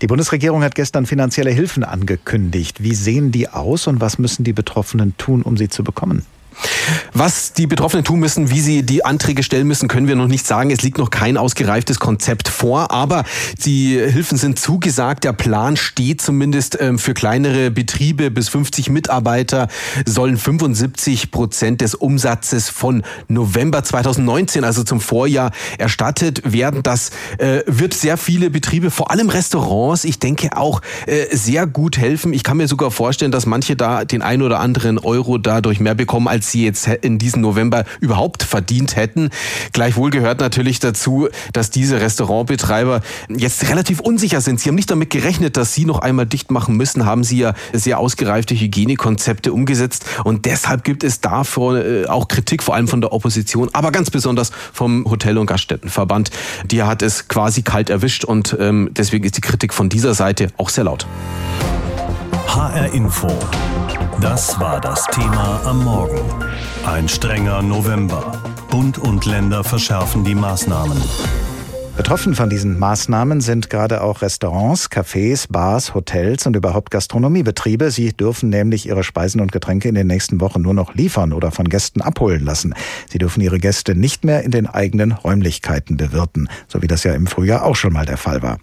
Die 0.00 0.06
Bundesregierung 0.06 0.62
hat 0.62 0.74
gestern 0.74 1.06
finanzielle 1.06 1.50
Hilfen 1.50 1.82
angekündigt. 1.82 2.82
Wie 2.82 2.94
sehen 2.94 3.32
die 3.32 3.48
aus 3.48 3.86
und 3.86 4.00
was 4.00 4.18
müssen 4.18 4.44
die 4.44 4.52
Betroffenen 4.52 5.16
tun, 5.16 5.42
um 5.42 5.56
sie 5.56 5.68
zu 5.68 5.82
bekommen? 5.82 6.24
Was 7.12 7.52
die 7.52 7.66
Betroffenen 7.66 8.04
tun 8.04 8.20
müssen, 8.20 8.50
wie 8.50 8.60
sie 8.60 8.82
die 8.82 9.04
Anträge 9.04 9.42
stellen 9.42 9.66
müssen, 9.66 9.88
können 9.88 10.08
wir 10.08 10.16
noch 10.16 10.26
nicht 10.26 10.46
sagen. 10.46 10.70
Es 10.70 10.82
liegt 10.82 10.98
noch 10.98 11.10
kein 11.10 11.36
ausgereiftes 11.36 11.98
Konzept 11.98 12.48
vor, 12.48 12.90
aber 12.90 13.24
die 13.64 13.98
Hilfen 13.98 14.38
sind 14.38 14.58
zugesagt. 14.58 15.24
Der 15.24 15.32
Plan 15.32 15.76
steht 15.76 16.20
zumindest 16.20 16.78
ähm, 16.80 16.98
für 16.98 17.14
kleinere 17.14 17.70
Betriebe 17.70 18.30
bis 18.30 18.48
50 18.48 18.90
Mitarbeiter 18.90 19.68
sollen 20.06 20.36
75 20.36 21.30
Prozent 21.30 21.80
des 21.80 21.94
Umsatzes 21.94 22.68
von 22.68 23.02
November 23.28 23.82
2019, 23.82 24.64
also 24.64 24.82
zum 24.82 25.00
Vorjahr, 25.00 25.52
erstattet 25.78 26.52
werden. 26.52 26.82
Das 26.82 27.10
äh, 27.38 27.62
wird 27.66 27.94
sehr 27.94 28.16
viele 28.16 28.50
Betriebe, 28.50 28.90
vor 28.90 29.10
allem 29.10 29.28
Restaurants, 29.28 30.04
ich 30.04 30.18
denke 30.18 30.56
auch 30.56 30.80
äh, 31.06 31.34
sehr 31.34 31.66
gut 31.66 31.98
helfen. 31.98 32.32
Ich 32.32 32.44
kann 32.44 32.56
mir 32.56 32.68
sogar 32.68 32.90
vorstellen, 32.90 33.32
dass 33.32 33.46
manche 33.46 33.76
da 33.76 34.04
den 34.04 34.22
ein 34.22 34.42
oder 34.42 34.60
anderen 34.60 34.98
Euro 34.98 35.38
dadurch 35.38 35.80
mehr 35.80 35.94
bekommen 35.94 36.28
als 36.28 36.49
sie 36.50 36.64
jetzt 36.64 36.86
in 36.88 37.18
diesem 37.18 37.42
November 37.42 37.84
überhaupt 38.00 38.42
verdient 38.42 38.96
hätten. 38.96 39.30
Gleichwohl 39.72 40.10
gehört 40.10 40.40
natürlich 40.40 40.78
dazu, 40.80 41.28
dass 41.52 41.70
diese 41.70 42.00
Restaurantbetreiber 42.00 43.00
jetzt 43.28 43.68
relativ 43.68 44.00
unsicher 44.00 44.40
sind. 44.40 44.60
Sie 44.60 44.68
haben 44.68 44.74
nicht 44.74 44.90
damit 44.90 45.10
gerechnet, 45.10 45.56
dass 45.56 45.74
sie 45.74 45.84
noch 45.84 46.00
einmal 46.00 46.26
dicht 46.26 46.50
machen 46.50 46.76
müssen, 46.76 47.06
haben 47.06 47.24
sie 47.24 47.38
ja 47.38 47.54
sehr 47.72 47.98
ausgereifte 47.98 48.54
Hygienekonzepte 48.54 49.52
umgesetzt 49.52 50.04
und 50.24 50.44
deshalb 50.44 50.84
gibt 50.84 51.04
es 51.04 51.20
davor 51.20 51.76
äh, 51.76 52.06
auch 52.06 52.28
Kritik, 52.28 52.62
vor 52.62 52.74
allem 52.74 52.88
von 52.88 53.00
der 53.00 53.12
Opposition, 53.12 53.68
aber 53.72 53.92
ganz 53.92 54.10
besonders 54.10 54.50
vom 54.72 55.04
Hotel- 55.08 55.38
und 55.38 55.46
Gaststättenverband. 55.46 56.30
Die 56.66 56.82
hat 56.82 57.02
es 57.02 57.28
quasi 57.28 57.62
kalt 57.62 57.90
erwischt 57.90 58.24
und 58.24 58.56
ähm, 58.58 58.90
deswegen 58.92 59.24
ist 59.24 59.36
die 59.36 59.40
Kritik 59.40 59.74
von 59.74 59.88
dieser 59.88 60.14
Seite 60.14 60.48
auch 60.56 60.68
sehr 60.68 60.84
laut. 60.84 61.06
HR 62.50 62.92
Info. 62.92 63.28
Das 64.20 64.58
war 64.58 64.80
das 64.80 65.06
Thema 65.06 65.60
am 65.64 65.84
Morgen. 65.84 66.18
Ein 66.84 67.08
strenger 67.08 67.62
November. 67.62 68.32
Bund 68.68 68.98
und 68.98 69.24
Länder 69.24 69.62
verschärfen 69.62 70.24
die 70.24 70.34
Maßnahmen. 70.34 71.00
Betroffen 72.00 72.34
von 72.34 72.48
diesen 72.48 72.78
Maßnahmen 72.78 73.42
sind 73.42 73.68
gerade 73.68 74.00
auch 74.00 74.22
Restaurants, 74.22 74.90
Cafés, 74.90 75.46
Bars, 75.50 75.92
Hotels 75.92 76.46
und 76.46 76.56
überhaupt 76.56 76.90
Gastronomiebetriebe. 76.90 77.90
Sie 77.90 78.14
dürfen 78.14 78.48
nämlich 78.48 78.86
ihre 78.86 79.04
Speisen 79.04 79.38
und 79.42 79.52
Getränke 79.52 79.86
in 79.86 79.94
den 79.94 80.06
nächsten 80.06 80.40
Wochen 80.40 80.62
nur 80.62 80.72
noch 80.72 80.94
liefern 80.94 81.34
oder 81.34 81.50
von 81.50 81.68
Gästen 81.68 82.00
abholen 82.00 82.42
lassen. 82.42 82.74
Sie 83.10 83.18
dürfen 83.18 83.42
ihre 83.42 83.58
Gäste 83.58 83.94
nicht 83.94 84.24
mehr 84.24 84.42
in 84.44 84.50
den 84.50 84.66
eigenen 84.66 85.12
Räumlichkeiten 85.12 85.98
bewirten, 85.98 86.48
so 86.68 86.80
wie 86.80 86.86
das 86.86 87.04
ja 87.04 87.12
im 87.12 87.26
Frühjahr 87.26 87.66
auch 87.66 87.76
schon 87.76 87.92
mal 87.92 88.06
der 88.06 88.16
Fall 88.16 88.40
war. 88.40 88.56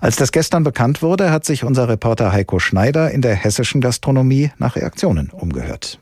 Als 0.00 0.16
das 0.16 0.32
gestern 0.32 0.64
bekannt 0.64 1.02
wurde, 1.02 1.30
hat 1.30 1.44
sich 1.44 1.64
unser 1.64 1.90
Reporter 1.90 2.32
Heiko 2.32 2.58
Schneider 2.58 3.10
in 3.10 3.20
der 3.20 3.34
hessischen 3.34 3.82
Gastronomie 3.82 4.50
nach 4.56 4.76
Reaktionen 4.76 5.28
umgehört. 5.28 6.00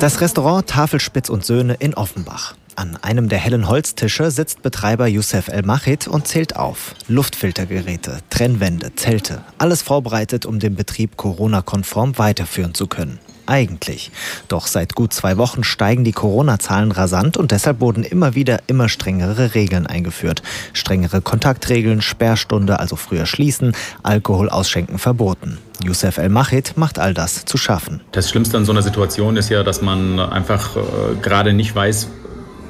Das 0.00 0.20
Restaurant 0.20 0.66
Tafelspitz 0.66 1.30
und 1.30 1.46
Söhne 1.46 1.76
in 1.78 1.94
Offenbach. 1.94 2.56
An 2.74 2.96
einem 2.96 3.28
der 3.28 3.38
hellen 3.38 3.68
Holztische 3.68 4.30
sitzt 4.30 4.62
Betreiber 4.62 5.06
Youssef 5.06 5.48
El 5.48 5.62
Machid 5.62 6.08
und 6.08 6.26
zählt 6.26 6.56
auf. 6.56 6.94
Luftfiltergeräte, 7.06 8.18
Trennwände, 8.30 8.94
Zelte, 8.94 9.42
alles 9.58 9.82
vorbereitet, 9.82 10.46
um 10.46 10.58
den 10.58 10.74
Betrieb 10.74 11.16
Corona-konform 11.16 12.16
weiterführen 12.16 12.72
zu 12.72 12.86
können. 12.86 13.18
Eigentlich. 13.44 14.10
Doch 14.48 14.66
seit 14.66 14.94
gut 14.94 15.12
zwei 15.12 15.36
Wochen 15.36 15.64
steigen 15.64 16.04
die 16.04 16.12
Corona-Zahlen 16.12 16.92
rasant 16.92 17.36
und 17.36 17.50
deshalb 17.50 17.80
wurden 17.80 18.04
immer 18.04 18.34
wieder 18.34 18.60
immer 18.68 18.88
strengere 18.88 19.54
Regeln 19.54 19.86
eingeführt. 19.86 20.42
Strengere 20.72 21.20
Kontaktregeln, 21.20 22.00
Sperrstunde, 22.00 22.78
also 22.78 22.96
früher 22.96 23.26
schließen, 23.26 23.74
Alkohol 24.02 24.48
ausschenken 24.48 24.98
verboten. 24.98 25.58
Youssef 25.84 26.18
El 26.18 26.28
Machid 26.28 26.76
macht 26.76 26.98
all 26.98 27.12
das 27.12 27.44
zu 27.44 27.58
schaffen. 27.58 28.00
Das 28.12 28.30
Schlimmste 28.30 28.56
an 28.56 28.64
so 28.64 28.72
einer 28.72 28.82
Situation 28.82 29.36
ist 29.36 29.48
ja, 29.48 29.64
dass 29.64 29.82
man 29.82 30.20
einfach 30.20 30.76
äh, 30.76 30.80
gerade 31.20 31.52
nicht 31.52 31.74
weiß, 31.74 32.08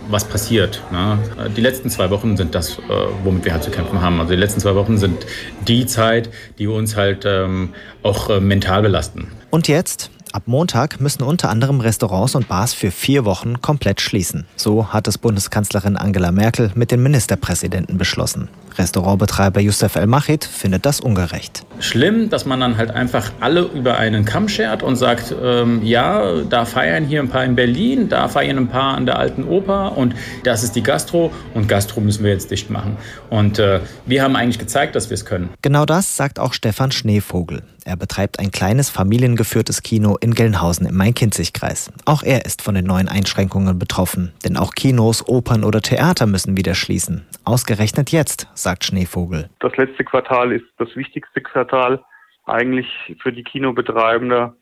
was 0.09 0.25
passiert. 0.25 0.82
Ne? 0.90 1.18
Die 1.56 1.61
letzten 1.61 1.90
zwei 1.90 2.11
Wochen 2.11 2.37
sind 2.37 2.54
das, 2.54 2.78
äh, 2.78 2.82
womit 3.25 3.44
wir 3.44 3.52
halt 3.52 3.62
zu 3.62 3.71
kämpfen 3.71 4.00
haben. 4.00 4.21
Also 4.21 4.32
die 4.32 4.38
letzten 4.38 4.61
zwei 4.61 4.75
Wochen 4.75 4.99
sind 4.99 5.26
die 5.66 5.87
Zeit, 5.87 6.30
die 6.59 6.66
uns 6.66 6.97
halt 6.97 7.25
ähm, 7.26 7.71
auch 8.02 8.30
äh, 8.30 8.40
mental 8.40 8.82
belasten. 8.82 9.28
Und 9.50 9.68
jetzt? 9.68 10.11
Ab 10.32 10.44
Montag 10.47 10.99
müssen 10.99 11.23
unter 11.23 11.50
anderem 11.50 11.80
Restaurants 11.80 12.35
und 12.35 12.49
Bars 12.49 12.73
für 12.73 12.90
vier 12.90 13.26
Wochen 13.26 13.61
komplett 13.61 14.00
schließen. 14.00 14.47
So 14.56 14.90
hat 14.90 15.06
es 15.06 15.18
Bundeskanzlerin 15.18 15.99
Angela 15.99 16.32
Merkel 16.32 16.73
mit 16.75 16.90
den 16.90 17.02
Ministerpräsidenten 17.02 17.99
beschlossen. 17.99 18.49
Restaurantbetreiber 18.78 19.60
Youssef 19.60 19.96
El-Machid 19.96 20.44
findet 20.44 20.86
das 20.86 21.00
ungerecht. 21.00 21.64
Schlimm, 21.80 22.30
dass 22.30 22.46
man 22.46 22.60
dann 22.60 22.76
halt 22.76 22.90
einfach 22.90 23.32
alle 23.40 23.62
über 23.62 23.98
einen 23.98 24.24
Kamm 24.24 24.48
schert 24.48 24.82
und 24.82 24.96
sagt, 24.96 25.34
ähm, 25.42 25.82
ja, 25.82 26.42
da 26.42 26.64
feiern 26.64 27.04
hier 27.04 27.20
ein 27.20 27.28
paar 27.28 27.44
in 27.44 27.54
Berlin, 27.54 28.08
da 28.08 28.28
feiern 28.28 28.58
ein 28.58 28.68
paar 28.68 28.96
an 28.96 29.06
der 29.06 29.18
Alten 29.18 29.44
Oper 29.44 29.96
und 29.96 30.14
das 30.44 30.62
ist 30.62 30.76
die 30.76 30.82
Gastro 30.82 31.32
und 31.54 31.68
Gastro 31.68 32.00
müssen 32.00 32.24
wir 32.24 32.30
jetzt 32.30 32.50
dicht 32.50 32.70
machen. 32.70 32.96
Und 33.30 33.58
äh, 33.58 33.80
wir 34.06 34.22
haben 34.22 34.36
eigentlich 34.36 34.58
gezeigt, 34.58 34.94
dass 34.94 35.10
wir 35.10 35.14
es 35.14 35.24
können. 35.24 35.50
Genau 35.62 35.86
das 35.86 36.16
sagt 36.16 36.38
auch 36.38 36.52
Stefan 36.52 36.92
Schneevogel. 36.92 37.62
Er 37.84 37.96
betreibt 37.96 38.38
ein 38.38 38.52
kleines 38.52 38.90
familiengeführtes 38.90 39.82
Kino 39.82 40.16
in 40.20 40.34
Gelnhausen 40.34 40.86
im 40.86 40.96
Main-Kinzig-Kreis. 40.96 41.90
Auch 42.04 42.22
er 42.22 42.44
ist 42.44 42.62
von 42.62 42.76
den 42.76 42.84
neuen 42.84 43.08
Einschränkungen 43.08 43.76
betroffen, 43.78 44.32
denn 44.44 44.56
auch 44.56 44.74
Kinos, 44.74 45.26
Opern 45.26 45.64
oder 45.64 45.80
Theater 45.80 46.26
müssen 46.26 46.56
wieder 46.56 46.76
schließen. 46.76 47.24
Ausgerechnet 47.44 48.12
jetzt, 48.12 48.46
sagt 48.62 48.85
Schneevogel. 48.85 49.49
Das 49.61 49.76
letzte 49.76 50.04
Quartal 50.04 50.52
ist 50.52 50.66
das 50.78 50.95
wichtigste 50.97 51.40
Quartal 51.40 52.02
eigentlich 52.47 52.87
für 53.23 53.33
die 53.33 53.45
Kinobetreibende. 53.45 54.54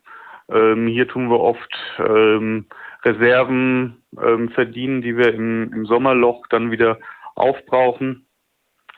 Ähm, 0.51 0.87
hier 0.87 1.09
tun 1.09 1.31
wir 1.31 1.41
oft 1.41 1.71
ähm, 1.99 2.67
Reserven 3.05 4.03
ähm, 4.23 4.51
verdienen, 4.51 5.03
die 5.03 5.17
wir 5.17 5.33
im, 5.33 5.73
im, 5.73 5.87
Sommerloch 5.87 6.47
dann 6.51 6.71
wieder 6.71 6.99
aufbrauchen. 7.35 8.27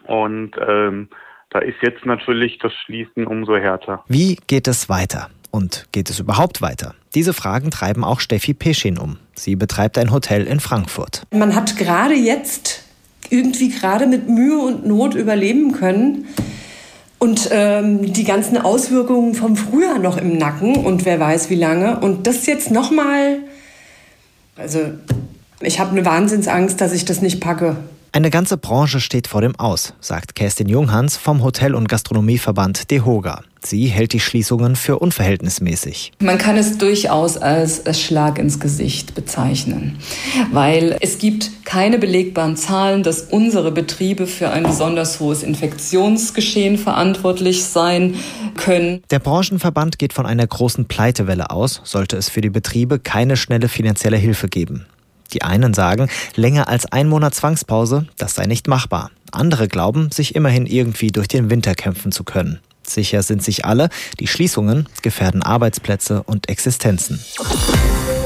Und 0.05 0.57
ähm, 0.67 1.09
da 1.51 1.61
ist 1.61 1.77
jetzt 1.83 2.05
natürlich 2.07 2.59
das 2.59 2.73
Schließen 2.85 3.27
umso 3.27 3.57
härter. 3.57 4.05
Wie 4.09 4.37
geht 4.47 4.67
es 4.67 4.89
weiter? 4.89 5.29
Und 5.51 5.87
geht 5.93 6.09
es 6.09 6.19
überhaupt 6.19 6.63
weiter? 6.63 6.95
Diese 7.15 7.35
Fragen 7.35 7.71
treiben 7.71 8.05
auch 8.05 8.21
Steffi 8.21 8.55
Peschin 8.55 8.97
um. 8.97 9.19
Sie 9.35 9.55
betreibt 9.55 9.99
ein 9.99 10.11
Hotel 10.11 10.47
in 10.47 10.61
Frankfurt. 10.61 11.25
Man 11.31 11.55
hat 11.55 11.77
gerade 11.77 12.15
jetzt 12.15 12.82
irgendwie 13.33 13.71
gerade 13.71 14.07
mit 14.07 14.29
Mühe 14.29 14.59
und 14.59 14.87
Not 14.87 15.15
überleben 15.15 15.73
können. 15.73 16.27
Und 17.19 17.49
ähm, 17.53 18.13
die 18.13 18.25
ganzen 18.25 18.59
Auswirkungen 18.59 19.35
vom 19.35 19.57
Frühjahr 19.57 19.99
noch 19.99 20.19
im 20.19 20.37
Nacken 20.37 20.77
und 20.77 21.05
wer 21.05 21.19
weiß 21.19 21.51
wie 21.51 21.57
lange. 21.57 22.01
Und 22.01 22.27
das 22.27 22.47
jetzt 22.47 22.71
nochmal, 22.71 23.39
also 24.57 24.81
ich 25.61 25.79
habe 25.81 25.93
eine 25.93 26.05
Wahnsinnsangst, 26.05 26.81
dass 26.81 26.93
ich 26.93 27.05
das 27.05 27.23
nicht 27.23 27.41
packe. 27.41 27.77
Eine 28.15 28.29
ganze 28.29 28.59
Branche 28.59 29.01
steht 29.01 29.27
vor 29.27 29.41
dem 29.41 29.57
Aus, 29.57 29.95
sagt 30.01 30.35
Kerstin 30.35 30.69
Junghans 30.69 31.17
vom 31.17 31.43
Hotel- 31.43 31.75
und 31.75 31.89
Gastronomieverband 31.89 32.91
DEHOGA. 32.91 33.41
Sie 33.65 33.87
hält 33.87 34.13
die 34.13 34.21
Schließungen 34.21 34.77
für 34.77 34.99
unverhältnismäßig. 34.99 36.13
Man 36.19 36.37
kann 36.37 36.59
es 36.59 36.77
durchaus 36.77 37.39
als 37.39 37.83
Schlag 37.99 38.39
ins 38.39 38.61
Gesicht 38.61 39.15
bezeichnen, 39.15 39.97
weil 40.53 40.99
es 41.01 41.17
gibt 41.17 41.65
keine 41.65 41.99
belegbaren 41.99 42.59
Zahlen, 42.59 43.03
dass 43.03 43.23
unsere 43.23 43.73
Betriebe 43.73 44.27
für 44.27 44.51
ein 44.51 44.65
besonders 44.65 45.19
hohes 45.19 45.43
Infektionsgeschehen 45.43 46.77
verantwortlich 46.77 47.65
sein 47.65 48.17
können. 48.59 49.03
Der 49.11 49.21
Branchenverband 49.21 49.99
geht 49.99 50.13
von 50.13 50.27
einer 50.27 50.47
großen 50.47 50.85
Pleitewelle 50.85 51.51
aus, 51.51 51.81
sollte 51.85 52.19
es 52.19 52.29
für 52.29 52.43
die 52.43 52.51
Betriebe 52.51 52.99
keine 52.99 53.39
schnelle 53.39 53.71
finanzielle 53.71 54.19
Hilfe 54.19 54.49
geben. 54.49 54.85
Die 55.33 55.43
einen 55.43 55.75
sagen, 55.75 56.09
länger 56.37 56.69
als 56.69 56.87
ein 56.87 57.09
Monat 57.09 57.35
Zwangspause, 57.35 58.07
das 58.19 58.35
sei 58.35 58.47
nicht 58.47 58.69
machbar. 58.69 59.11
Andere 59.31 59.69
glauben, 59.69 60.11
sich 60.11 60.35
immerhin 60.35 60.67
irgendwie 60.67 61.09
durch 61.09 61.29
den 61.29 61.51
Winter 61.51 61.75
kämpfen 61.75 62.13
zu 62.13 62.25
können. 62.25 62.61
Sicher 62.87 63.23
sind 63.23 63.43
sich 63.43 63.65
alle, 63.65 63.89
die 64.21 64.27
Schließungen 64.27 64.89
gefährden 65.03 65.43
Arbeitsplätze 65.43 66.23
und 66.23 66.49
Existenzen. 66.49 67.21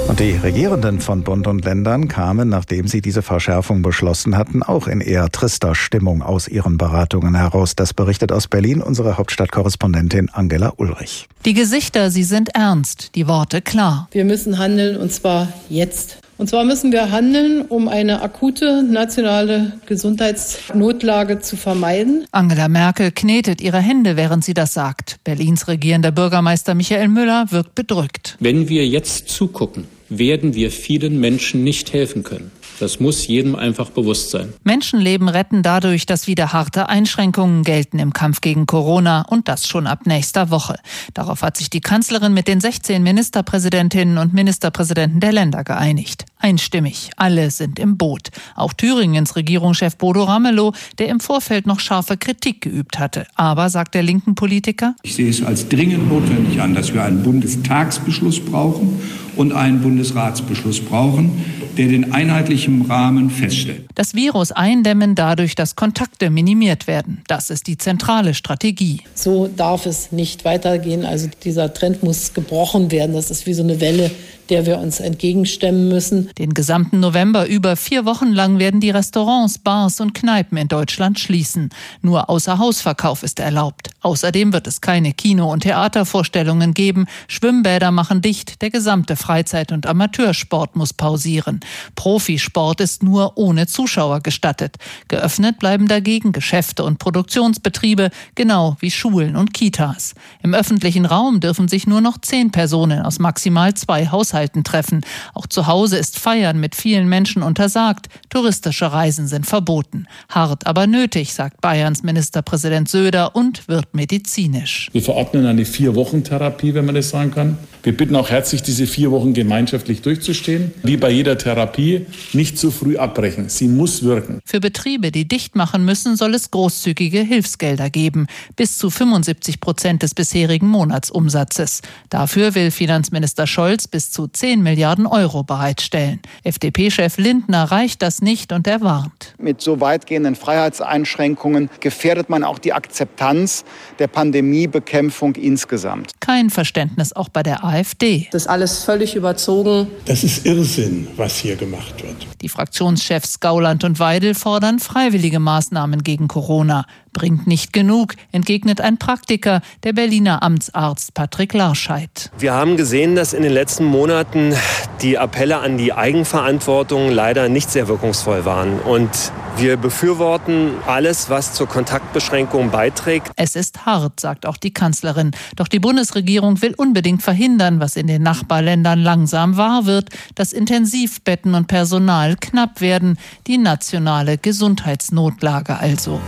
Und 0.09 0.21
die 0.21 0.33
Regierenden 0.33 1.01
von 1.01 1.25
Bund 1.25 1.47
und 1.47 1.65
Ländern 1.65 2.07
kamen, 2.07 2.49
nachdem 2.49 2.87
sie 2.87 3.03
diese 3.03 3.23
Verschärfung 3.23 3.83
beschlossen 3.83 4.37
hatten, 4.37 4.63
auch 4.63 4.87
in 4.87 5.01
eher 5.01 5.31
trister 5.31 5.75
Stimmung 5.75 6.23
aus 6.23 6.47
ihren 6.47 6.79
Beratungen 6.79 7.35
heraus. 7.35 7.75
Das 7.75 7.93
berichtet 7.93 8.31
aus 8.31 8.47
Berlin 8.47 8.81
unsere 8.81 9.19
Hauptstadtkorrespondentin 9.19 10.31
Angela 10.31 10.73
Ulrich. 10.77 11.29
Die 11.45 11.55
Gesichter, 11.55 12.11
sie 12.11 12.25
sind 12.25 12.55
ernst, 12.55 13.15
die 13.17 13.27
Worte 13.27 13.61
klar. 13.61 14.09
Wir 14.13 14.25
müssen 14.25 14.59
handeln 14.59 14.97
und 14.97 15.13
zwar 15.13 15.49
jetzt. 15.69 16.19
Und 16.39 16.51
zwar 16.51 16.65
müssen 16.65 16.93
wir 16.93 17.11
handeln, 17.11 17.63
um 17.63 17.89
eine 17.89 18.21
akute 18.21 18.83
nationale 18.83 19.73
Gesundheitsnotlage 19.87 21.41
zu 21.41 21.57
vermeiden. 21.57 22.27
Angela 22.31 22.69
Merkel 22.69 23.11
knetet 23.11 23.63
ihre 23.63 23.79
Hände, 23.79 24.17
während 24.17 24.45
sie 24.45 24.53
das 24.53 24.75
sagt. 24.75 25.17
Berlins 25.25 25.67
regierender 25.67 26.13
Bürgermeister 26.13 26.75
Michael 26.75 27.09
Müller 27.09 27.47
wirkt 27.51 27.75
bedrückt. 27.75 28.37
Wenn 28.39 28.69
wir 28.69 28.87
jetzt 28.87 29.31
zugucken, 29.31 29.85
werden 30.11 30.55
wir 30.55 30.71
vielen 30.71 31.21
Menschen 31.21 31.65
nicht 31.65 31.93
helfen 31.93 32.23
können. 32.23 32.51
Das 32.79 33.01
muss 33.01 33.27
jedem 33.27 33.57
einfach 33.57 33.91
bewusst 33.91 34.31
sein. 34.31 34.53
Menschenleben 34.65 35.29
retten 35.29 35.63
dadurch, 35.63 36.07
dass 36.07 36.27
wieder 36.27 36.53
harte 36.53 36.89
Einschränkungen 36.89 37.63
gelten 37.63 37.99
im 37.99 38.13
Kampf 38.13 38.41
gegen 38.41 38.67
Corona 38.67 39.23
und 39.23 39.49
das 39.49 39.67
schon 39.67 39.87
ab 39.87 40.07
nächster 40.07 40.51
Woche. 40.51 40.77
Darauf 41.15 41.43
hat 41.43 41.57
sich 41.57 41.71
die 41.71 41.81
Kanzlerin 41.81 42.35
mit 42.35 42.49
den 42.49 42.61
16 42.61 43.03
Ministerpräsidentinnen 43.03 44.19
und 44.19 44.35
Ministerpräsidenten 44.35 45.21
der 45.21 45.33
Länder 45.33 45.65
geeinigt. 45.65 46.25
Einstimmig. 46.47 47.11
Alle 47.17 47.51
sind 47.51 47.81
im 47.81 47.97
Boot. 47.97 48.29
Auch 48.55 48.73
Thüringens 48.73 49.35
Regierungschef 49.35 49.97
Bodo 49.97 50.23
Ramelow, 50.23 50.73
der 51.01 51.09
im 51.09 51.19
Vorfeld 51.19 51.67
noch 51.67 51.81
scharfe 51.81 52.17
Kritik 52.17 52.61
geübt 52.61 53.01
hatte. 53.01 53.27
Aber, 53.35 53.69
sagt 53.69 53.97
der 53.97 54.05
linken 54.05 54.37
Politiker, 54.37 54.95
ich 55.03 55.17
sehe 55.17 55.29
es 55.29 55.43
als 55.43 55.69
dringend 55.69 56.09
notwendig 56.09 56.61
an, 56.61 56.73
dass 56.73 56.95
wir 56.95 57.03
einen 57.03 57.25
Bundestagsbeschluss 57.25 58.39
brauchen 58.39 59.01
und 59.35 59.53
einen 59.53 59.81
Bundesratsbeschluss 59.83 60.83
brauchen, 60.83 61.45
der 61.77 61.89
den 61.89 62.13
einheitlichen 62.13 62.83
Rahmen 62.83 63.29
feststellt. 63.29 63.85
Das 63.97 64.15
Virus 64.15 64.53
eindämmen 64.53 65.17
dadurch, 65.17 65.57
dass 65.57 65.75
Kontakte 65.75 66.31
minimiert 66.31 66.87
werden. 66.87 67.23
Das 67.27 67.51
ist 67.51 67.67
die 67.67 67.77
zentrale 67.77 68.35
Strategie. 68.35 69.03
So 69.15 69.49
darf 69.49 69.85
es 69.85 70.13
nicht 70.13 70.45
weitergehen. 70.45 71.05
Also 71.05 71.29
dieser 71.43 71.75
Trend 71.75 72.05
muss 72.05 72.35
gebrochen 72.35 72.93
werden. 72.93 73.15
Das 73.15 73.33
ist 73.33 73.47
wie 73.47 73.53
so 73.55 73.65
eine 73.65 73.81
Welle, 73.81 74.11
der 74.49 74.67
wir 74.67 74.79
uns 74.79 75.01
entgegenstemmen 75.01 75.89
müssen. 75.89 76.31
Den 76.39 76.55
gesamten 76.55 77.01
November 77.01 77.47
über 77.47 77.77
vier 77.77 78.05
Wochen 78.05 78.33
lang 78.33 78.59
werden 78.59 78.81
die 78.81 78.91
Restaurants, 78.91 79.59
Bars 79.59 80.01
und 80.01 80.15
Kneipen 80.15 80.57
in 80.57 80.69
Deutschland 80.69 81.19
schließen. 81.19 81.71
Nur 82.03 82.31
Außerhausverkauf 82.31 83.23
ist 83.23 83.41
erlaubt. 83.41 83.91
Außerdem 84.03 84.53
wird 84.53 84.67
es 84.67 84.81
keine 84.81 85.13
Kino- 85.13 85.53
und 85.53 85.61
Theatervorstellungen 85.61 86.75
geben. 86.75 87.07
Schwimmbäder 87.29 87.91
machen 87.91 88.23
dicht. 88.23 88.63
Der 88.63 88.71
gesamte 88.71 89.17
Freizeit- 89.17 89.73
und 89.73 89.87
Amateursport 89.87 90.77
muss 90.77 90.93
pausieren. 90.93 91.61
Profisport 91.95 92.81
ist 92.81 93.03
nur 93.03 93.37
ohne 93.37 93.67
Zuschauer 93.67 94.21
gestattet. 94.21 94.77
Geöffnet 95.09 95.59
bleiben 95.59 95.89
dagegen 95.89 96.33
Geschäfte 96.33 96.85
und 96.85 96.99
Produktionsbetriebe, 96.99 98.11
genau 98.35 98.77
wie 98.81 98.91
Schulen 98.91 99.37
und 99.37 99.53
Kitas. 99.55 100.15
Im 100.43 100.55
öffentlichen 100.55 101.07
Raum 101.07 101.41
dürfen 101.41 101.69
sich 101.69 101.87
nur 101.87 102.01
noch 102.01 102.19
zehn 102.21 102.51
Personen 102.51 103.03
aus 103.03 103.19
maximal 103.19 103.75
zwei 103.75 104.07
Haushalten 104.07 104.36
treffen. 104.45 105.05
Auch 105.35 105.47
zu 105.47 105.67
Hause 105.67 105.97
ist 105.99 106.19
Feiern 106.19 106.61
mit 106.61 106.75
vielen 106.75 107.09
Menschen 107.09 107.43
untersagt. 107.43 108.07
Touristische 108.29 108.93
Reisen 108.93 109.27
sind 109.27 109.47
verboten. 109.47 110.07
Hart, 110.29 110.67
aber 110.67 110.87
nötig, 110.87 111.35
sagt 111.35 111.61
Bayerns 111.61 112.03
Ministerpräsident 112.03 112.89
Söder 112.89 113.35
und 113.35 113.69
wird 113.69 113.95
medizinisch. 113.95 114.89
Wir 114.93 115.03
verordnen 115.03 115.47
eine 115.47 115.65
Vier-Wochen-Therapie, 115.65 116.75
wenn 116.75 116.85
man 116.85 116.95
das 116.95 117.11
sagen 117.11 117.31
kann. 117.33 117.59
Wir 117.83 117.97
bitten 117.97 118.17
auch 118.17 118.31
herzlich, 118.31 118.63
diese 118.63 118.87
vier 118.87 119.13
Wochen 119.13 119.33
gemeinschaftlich 119.33 120.03
durchzustehen. 120.03 120.73
Wie 120.83 120.97
bei 120.97 121.11
jeder 121.11 121.39
Therapie, 121.39 122.07
nicht 122.33 122.59
zu 122.59 122.73
früh 122.73 122.97
abbrechen. 122.97 123.49
Sie 123.49 123.69
muss 123.69 124.03
wirken. 124.03 124.41
Für 124.45 124.59
Betriebe, 124.59 125.13
die 125.13 125.29
dicht 125.29 125.55
machen 125.55 125.85
müssen, 125.85 126.17
soll 126.17 126.35
es 126.35 126.51
großzügige 126.51 127.21
Hilfsgelder 127.21 127.89
geben. 127.91 128.27
Bis 128.57 128.77
zu 128.77 128.91
75 128.91 129.61
Prozent 129.61 130.03
des 130.03 130.15
bisherigen 130.15 130.67
Monatsumsatzes. 130.67 131.83
Dafür 132.11 132.55
will 132.57 132.73
Finanzminister 132.73 133.47
Scholz 133.47 133.87
bis 133.87 134.11
zu 134.11 134.26
zu 134.27 134.33
10 134.33 134.63
Milliarden 134.63 135.07
Euro 135.07 135.45
bereitstellen. 135.45 136.21
FDP-Chef 136.43 137.17
Lindner 137.17 137.65
reicht 137.65 138.03
das 138.03 138.23
nicht 138.23 138.53
und 138.53 138.67
er 138.67 138.81
warnt. 138.81 139.35
Mit 139.39 139.61
so 139.61 139.81
weitgehenden 139.81 140.35
Freiheitseinschränkungen 140.35 141.71
gefährdet 141.81 142.29
man 142.29 142.43
auch 142.43 142.59
die 142.59 142.73
Akzeptanz 142.73 143.65
der 144.01 144.09
Pandemiebekämpfung 144.09 145.37
insgesamt. 145.37 146.13
Kein 146.19 146.51
Verständnis 146.51 147.13
auch 147.13 147.29
bei 147.29 147.45
der 147.45 147.65
AfD. 147.65 148.27
Das 148.33 148.43
ist 148.43 148.49
alles 148.49 148.83
völlig 148.83 149.15
überzogen. 149.15 149.87
Das 150.07 150.25
ist 150.25 150.45
Irrsinn, 150.45 151.07
was 151.17 151.37
hier 151.37 151.55
gemacht 151.55 152.03
wird. 152.03 152.27
Die 152.41 152.49
Fraktionschefs 152.49 153.39
Gauland 153.39 153.85
und 153.85 154.01
Weidel 154.01 154.35
fordern 154.35 154.81
freiwillige 154.81 155.39
Maßnahmen 155.39 156.03
gegen 156.03 156.27
Corona. 156.27 156.85
Bringt 157.17 157.47
nicht 157.47 157.73
genug, 157.73 158.15
entgegnet 158.31 158.83
ein 158.83 158.99
Praktiker, 158.99 159.63
der 159.85 159.95
Berliner 159.95 160.43
Amtsarzt 160.43 161.15
Patrick 161.15 161.55
Larscheid. 161.55 162.31
Wir 162.37 162.53
haben 162.53 162.77
gesehen, 162.77 163.17
dass 163.17 163.33
in 163.33 163.43
den 163.43 163.53
letzten 163.53 163.87
Monaten 163.87 164.55
die 165.01 165.17
Appelle 165.17 165.57
an 165.57 165.79
die 165.79 165.95
Eigenverantwortung 165.95 167.11
leider 167.11 167.49
nicht 167.49 167.71
sehr 167.71 167.89
wirkungsvoll 167.89 168.45
waren. 168.45 168.81
Und 168.81 169.09
wir 169.57 169.79
befürworten 169.79 170.73
alles, 170.87 171.31
was 171.31 171.55
zur 171.55 171.67
Kontaktbeschränkung 171.67 172.71
beiträgt. 172.71 173.33
Es 173.37 173.57
ist 173.57 173.87
hart, 173.87 174.21
sagt 174.21 174.45
auch 174.45 174.59
die 174.59 174.75
Kanzlerin. 174.75 175.31
Doch 175.57 175.69
die 175.69 175.81
Bundesregierung 175.81 176.61
will 176.61 176.75
unbedingt 176.77 177.23
verhindern, 177.23 177.81
was 177.81 177.97
in 177.97 178.09
den 178.09 178.23
Nachbarländern 178.23 179.01
langsam 179.03 179.57
wahr 179.57 179.87
wird, 179.87 180.11
dass 180.35 180.53
Intensivbetten 180.53 181.55
und 181.55 181.67
Personal 181.67 182.37
knapp 182.39 182.83
werden. 182.83 183.17
Die 183.47 183.57
nationale 183.57 184.37
Gesundheitsnotlage 184.37 185.79
also. 185.79 186.21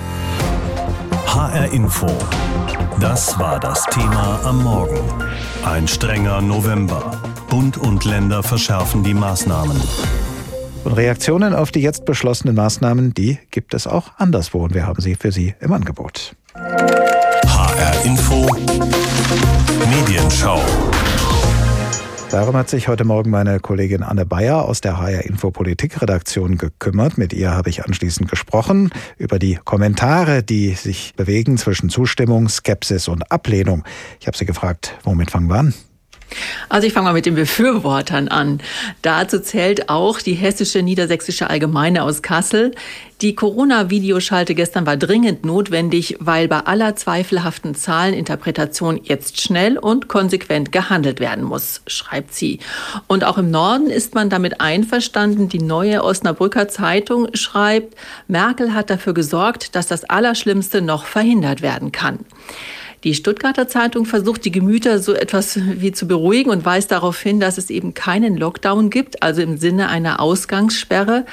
HR 1.28 1.70
Info. 1.74 2.06
Das 3.00 3.38
war 3.38 3.60
das 3.60 3.84
Thema 3.84 4.40
am 4.44 4.62
Morgen. 4.64 4.98
Ein 5.62 5.86
strenger 5.86 6.40
November. 6.40 7.20
Bund 7.50 7.76
und 7.76 8.06
Länder 8.06 8.42
verschärfen 8.42 9.04
die 9.04 9.12
Maßnahmen. 9.12 9.78
Und 10.84 10.92
Reaktionen 10.94 11.54
auf 11.54 11.70
die 11.70 11.80
jetzt 11.80 12.06
beschlossenen 12.06 12.56
Maßnahmen, 12.56 13.12
die 13.12 13.38
gibt 13.50 13.74
es 13.74 13.86
auch 13.86 14.12
anderswo 14.16 14.64
und 14.64 14.72
wir 14.72 14.86
haben 14.86 15.02
sie 15.02 15.16
für 15.16 15.30
Sie 15.30 15.54
im 15.60 15.74
Angebot. 15.74 16.34
HR 16.54 18.04
Info. 18.06 18.48
Medienschau. 19.90 20.62
Darum 22.30 22.56
hat 22.56 22.68
sich 22.68 22.88
heute 22.88 23.04
Morgen 23.04 23.30
meine 23.30 23.58
Kollegin 23.58 24.02
Anne 24.02 24.26
Bayer 24.26 24.66
aus 24.66 24.82
der 24.82 24.98
HR 24.98 25.24
Info 25.24 25.50
Politik 25.50 26.02
Redaktion 26.02 26.58
gekümmert. 26.58 27.16
Mit 27.16 27.32
ihr 27.32 27.52
habe 27.52 27.70
ich 27.70 27.86
anschließend 27.86 28.28
gesprochen 28.28 28.90
über 29.16 29.38
die 29.38 29.58
Kommentare, 29.64 30.42
die 30.42 30.74
sich 30.74 31.14
bewegen 31.16 31.56
zwischen 31.56 31.88
Zustimmung, 31.88 32.50
Skepsis 32.50 33.08
und 33.08 33.32
Ablehnung. 33.32 33.82
Ich 34.20 34.26
habe 34.26 34.36
sie 34.36 34.44
gefragt, 34.44 34.94
womit 35.04 35.30
fangen 35.30 35.48
wir 35.48 35.56
an? 35.56 35.74
Also 36.68 36.86
ich 36.86 36.92
fange 36.92 37.06
mal 37.06 37.12
mit 37.12 37.26
den 37.26 37.34
Befürwortern 37.34 38.28
an. 38.28 38.60
Dazu 39.02 39.40
zählt 39.40 39.88
auch 39.88 40.20
die 40.20 40.34
hessische 40.34 40.82
Niedersächsische 40.82 41.48
Allgemeine 41.48 42.02
aus 42.02 42.22
Kassel. 42.22 42.72
Die 43.20 43.34
Corona-Videoschalte 43.34 44.54
gestern 44.54 44.86
war 44.86 44.96
dringend 44.96 45.44
notwendig, 45.44 46.16
weil 46.20 46.46
bei 46.46 46.60
aller 46.60 46.94
zweifelhaften 46.94 47.74
Zahleninterpretation 47.74 49.00
jetzt 49.02 49.40
schnell 49.40 49.76
und 49.76 50.06
konsequent 50.06 50.70
gehandelt 50.70 51.18
werden 51.18 51.42
muss, 51.42 51.82
schreibt 51.88 52.32
sie. 52.32 52.60
Und 53.08 53.24
auch 53.24 53.38
im 53.38 53.50
Norden 53.50 53.90
ist 53.90 54.14
man 54.14 54.30
damit 54.30 54.60
einverstanden. 54.60 55.48
Die 55.48 55.62
neue 55.62 56.04
Osnabrücker 56.04 56.68
Zeitung 56.68 57.28
schreibt, 57.34 57.96
Merkel 58.28 58.72
hat 58.72 58.88
dafür 58.88 59.14
gesorgt, 59.14 59.74
dass 59.74 59.88
das 59.88 60.04
Allerschlimmste 60.04 60.80
noch 60.80 61.04
verhindert 61.04 61.60
werden 61.60 61.90
kann. 61.90 62.20
Die 63.04 63.14
Stuttgarter 63.14 63.68
Zeitung 63.68 64.06
versucht, 64.06 64.44
die 64.44 64.50
Gemüter 64.50 64.98
so 64.98 65.14
etwas 65.14 65.56
wie 65.56 65.92
zu 65.92 66.08
beruhigen 66.08 66.50
und 66.50 66.64
weist 66.64 66.90
darauf 66.90 67.20
hin, 67.20 67.38
dass 67.38 67.56
es 67.56 67.70
eben 67.70 67.94
keinen 67.94 68.36
Lockdown 68.36 68.90
gibt, 68.90 69.22
also 69.22 69.40
im 69.40 69.56
Sinne 69.56 69.88
einer 69.88 70.18
Ausgangssperre, 70.18 71.24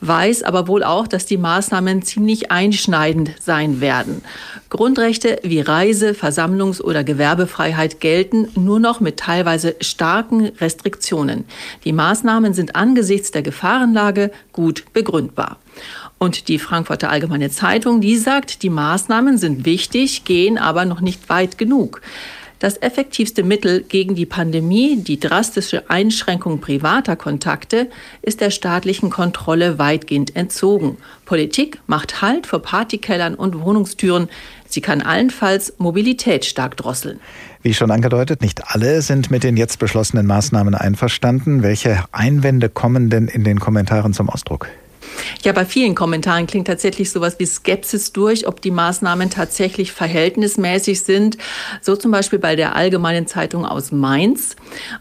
weiß 0.00 0.44
aber 0.44 0.68
wohl 0.68 0.84
auch, 0.84 1.08
dass 1.08 1.26
die 1.26 1.36
Maßnahmen 1.36 2.02
ziemlich 2.02 2.52
einschneidend 2.52 3.32
sein 3.40 3.80
werden. 3.80 4.22
Grundrechte 4.70 5.40
wie 5.42 5.60
Reise-, 5.60 6.12
Versammlungs- 6.12 6.80
oder 6.80 7.02
Gewerbefreiheit 7.02 7.98
gelten 7.98 8.48
nur 8.54 8.78
noch 8.78 9.00
mit 9.00 9.16
teilweise 9.16 9.74
starken 9.80 10.52
Restriktionen. 10.60 11.46
Die 11.84 11.92
Maßnahmen 11.92 12.54
sind 12.54 12.76
angesichts 12.76 13.32
der 13.32 13.42
Gefahrenlage 13.42 14.30
gut 14.52 14.84
begründbar. 14.92 15.58
Und 16.18 16.48
die 16.48 16.58
Frankfurter 16.58 17.10
Allgemeine 17.10 17.48
Zeitung, 17.50 18.00
die 18.00 18.16
sagt, 18.16 18.64
die 18.64 18.70
Maßnahmen 18.70 19.38
sind 19.38 19.64
wichtig, 19.64 20.24
gehen 20.24 20.58
aber 20.58 20.84
noch 20.84 21.00
nicht 21.00 21.07
weit 21.28 21.58
genug. 21.58 22.02
Das 22.58 22.76
effektivste 22.82 23.44
Mittel 23.44 23.82
gegen 23.82 24.16
die 24.16 24.26
Pandemie, 24.26 24.96
die 24.96 25.20
drastische 25.20 25.88
Einschränkung 25.88 26.60
privater 26.60 27.14
Kontakte, 27.14 27.88
ist 28.20 28.40
der 28.40 28.50
staatlichen 28.50 29.10
Kontrolle 29.10 29.78
weitgehend 29.78 30.34
entzogen. 30.34 30.96
Politik 31.24 31.78
macht 31.86 32.20
Halt 32.20 32.48
vor 32.48 32.60
Partykellern 32.60 33.36
und 33.36 33.60
Wohnungstüren. 33.60 34.28
Sie 34.68 34.80
kann 34.80 35.02
allenfalls 35.02 35.74
Mobilität 35.78 36.44
stark 36.44 36.76
drosseln. 36.76 37.20
Wie 37.62 37.74
schon 37.74 37.92
angedeutet, 37.92 38.42
nicht 38.42 38.74
alle 38.74 39.02
sind 39.02 39.30
mit 39.30 39.44
den 39.44 39.56
jetzt 39.56 39.78
beschlossenen 39.78 40.26
Maßnahmen 40.26 40.74
einverstanden. 40.74 41.62
Welche 41.62 42.04
Einwände 42.10 42.68
kommen 42.68 43.08
denn 43.08 43.28
in 43.28 43.44
den 43.44 43.60
Kommentaren 43.60 44.12
zum 44.12 44.28
Ausdruck? 44.28 44.68
Ja, 45.42 45.52
bei 45.52 45.64
vielen 45.64 45.94
Kommentaren 45.94 46.46
klingt 46.46 46.66
tatsächlich 46.66 47.10
sowas 47.10 47.38
wie 47.38 47.46
Skepsis 47.46 48.12
durch, 48.12 48.46
ob 48.46 48.60
die 48.60 48.70
Maßnahmen 48.70 49.30
tatsächlich 49.30 49.92
verhältnismäßig 49.92 51.00
sind. 51.00 51.38
So 51.80 51.96
zum 51.96 52.10
Beispiel 52.10 52.38
bei 52.38 52.56
der 52.56 52.76
Allgemeinen 52.76 53.26
Zeitung 53.26 53.64
aus 53.64 53.92
Mainz. 53.92 54.56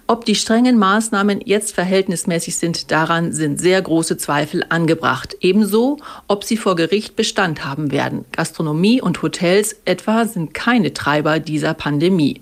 Ob 0.08 0.25
die 0.25 0.36
strengen 0.36 0.77
Maßnahmen 0.77 1.41
jetzt 1.43 1.73
verhältnismäßig 1.73 2.58
sind, 2.58 2.91
daran 2.91 3.34
sind 3.34 3.60
sehr 3.60 3.82
große 3.82 4.17
Zweifel 4.17 4.65
angebracht. 4.69 5.36
Ebenso, 5.41 5.97
ob 6.27 6.43
sie 6.43 6.58
vor 6.58 6.75
Gericht 6.75 7.15
Bestand 7.15 7.65
haben 7.65 7.91
werden. 7.91 8.25
Gastronomie 8.32 9.01
und 9.01 9.21
Hotels 9.21 9.75
etwa 9.86 10.25
sind 10.25 10.53
keine 10.53 10.93
Treiber 10.93 11.39
dieser 11.39 11.73
Pandemie. 11.73 12.41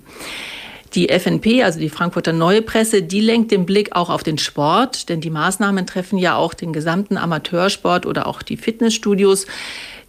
Die 0.94 1.08
FNP, 1.08 1.62
also 1.62 1.78
die 1.78 1.90
Frankfurter 1.90 2.32
Neue 2.32 2.62
Presse, 2.62 3.02
die 3.02 3.20
lenkt 3.20 3.50
den 3.50 3.66
Blick 3.66 3.94
auch 3.94 4.08
auf 4.08 4.22
den 4.22 4.38
Sport, 4.38 5.08
denn 5.08 5.20
die 5.20 5.30
Maßnahmen 5.30 5.86
treffen 5.86 6.18
ja 6.18 6.36
auch 6.36 6.54
den 6.54 6.72
gesamten 6.72 7.16
Amateursport 7.16 8.06
oder 8.06 8.26
auch 8.26 8.42
die 8.42 8.56
Fitnessstudios. 8.56 9.46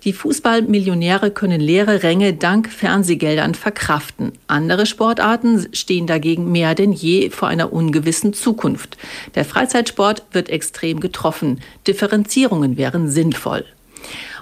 Die 0.04 0.14
Fußballmillionäre 0.14 1.32
können 1.32 1.60
leere 1.60 2.04
Ränge 2.04 2.34
dank 2.34 2.72
Fernsehgeldern 2.72 3.56
verkraften. 3.56 4.32
Andere 4.46 4.86
Sportarten 4.86 5.68
stehen 5.74 6.08
dagegen 6.08 6.52
mehr 6.52 6.76
denn 6.76 6.94
je 6.94 7.30
vor 7.32 7.48
einer 7.48 7.74
ungewissen 7.74 8.34
Zukunft. 8.34 8.98
Der 9.36 9.44
Freizeitsport 9.44 10.24
wird 10.32 10.50
extrem 10.50 11.00
getroffen. 11.00 11.62
Differenzierungen 11.88 12.78
wären 12.78 13.10
sinnvoll. 13.10 13.66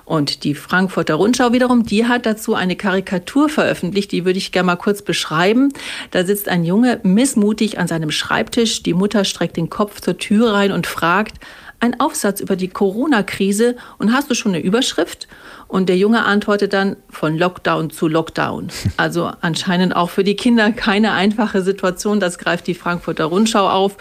Und 0.05 0.43
die 0.43 0.53
Frankfurter 0.53 1.15
Rundschau 1.15 1.51
wiederum, 1.51 1.83
die 1.83 2.05
hat 2.05 2.25
dazu 2.25 2.53
eine 2.53 2.75
Karikatur 2.75 3.49
veröffentlicht, 3.49 4.11
die 4.11 4.23
würde 4.23 4.37
ich 4.37 4.51
gerne 4.51 4.67
mal 4.67 4.75
kurz 4.75 5.01
beschreiben. 5.01 5.73
Da 6.11 6.23
sitzt 6.23 6.47
ein 6.47 6.63
Junge 6.63 6.99
missmutig 7.03 7.79
an 7.79 7.87
seinem 7.87 8.11
Schreibtisch, 8.11 8.83
die 8.83 8.93
Mutter 8.93 9.25
streckt 9.25 9.57
den 9.57 9.69
Kopf 9.69 10.01
zur 10.01 10.17
Tür 10.17 10.53
rein 10.53 10.71
und 10.71 10.85
fragt, 10.85 11.39
ein 11.79 11.99
Aufsatz 11.99 12.39
über 12.39 12.55
die 12.55 12.69
Corona-Krise 12.69 13.75
und 13.97 14.13
hast 14.13 14.29
du 14.29 14.35
schon 14.35 14.53
eine 14.53 14.63
Überschrift? 14.63 15.27
Und 15.67 15.89
der 15.89 15.97
Junge 15.97 16.23
antwortet 16.25 16.73
dann 16.73 16.95
von 17.09 17.37
Lockdown 17.37 17.89
zu 17.89 18.07
Lockdown. 18.07 18.69
Also 18.97 19.31
anscheinend 19.41 19.95
auch 19.95 20.09
für 20.09 20.23
die 20.23 20.35
Kinder 20.35 20.71
keine 20.71 21.11
einfache 21.11 21.61
Situation. 21.61 22.19
Das 22.19 22.37
greift 22.37 22.65
die 22.67 22.73
Frankfurter 22.73 23.25
Rundschau 23.25 23.67
auf. 23.67 23.97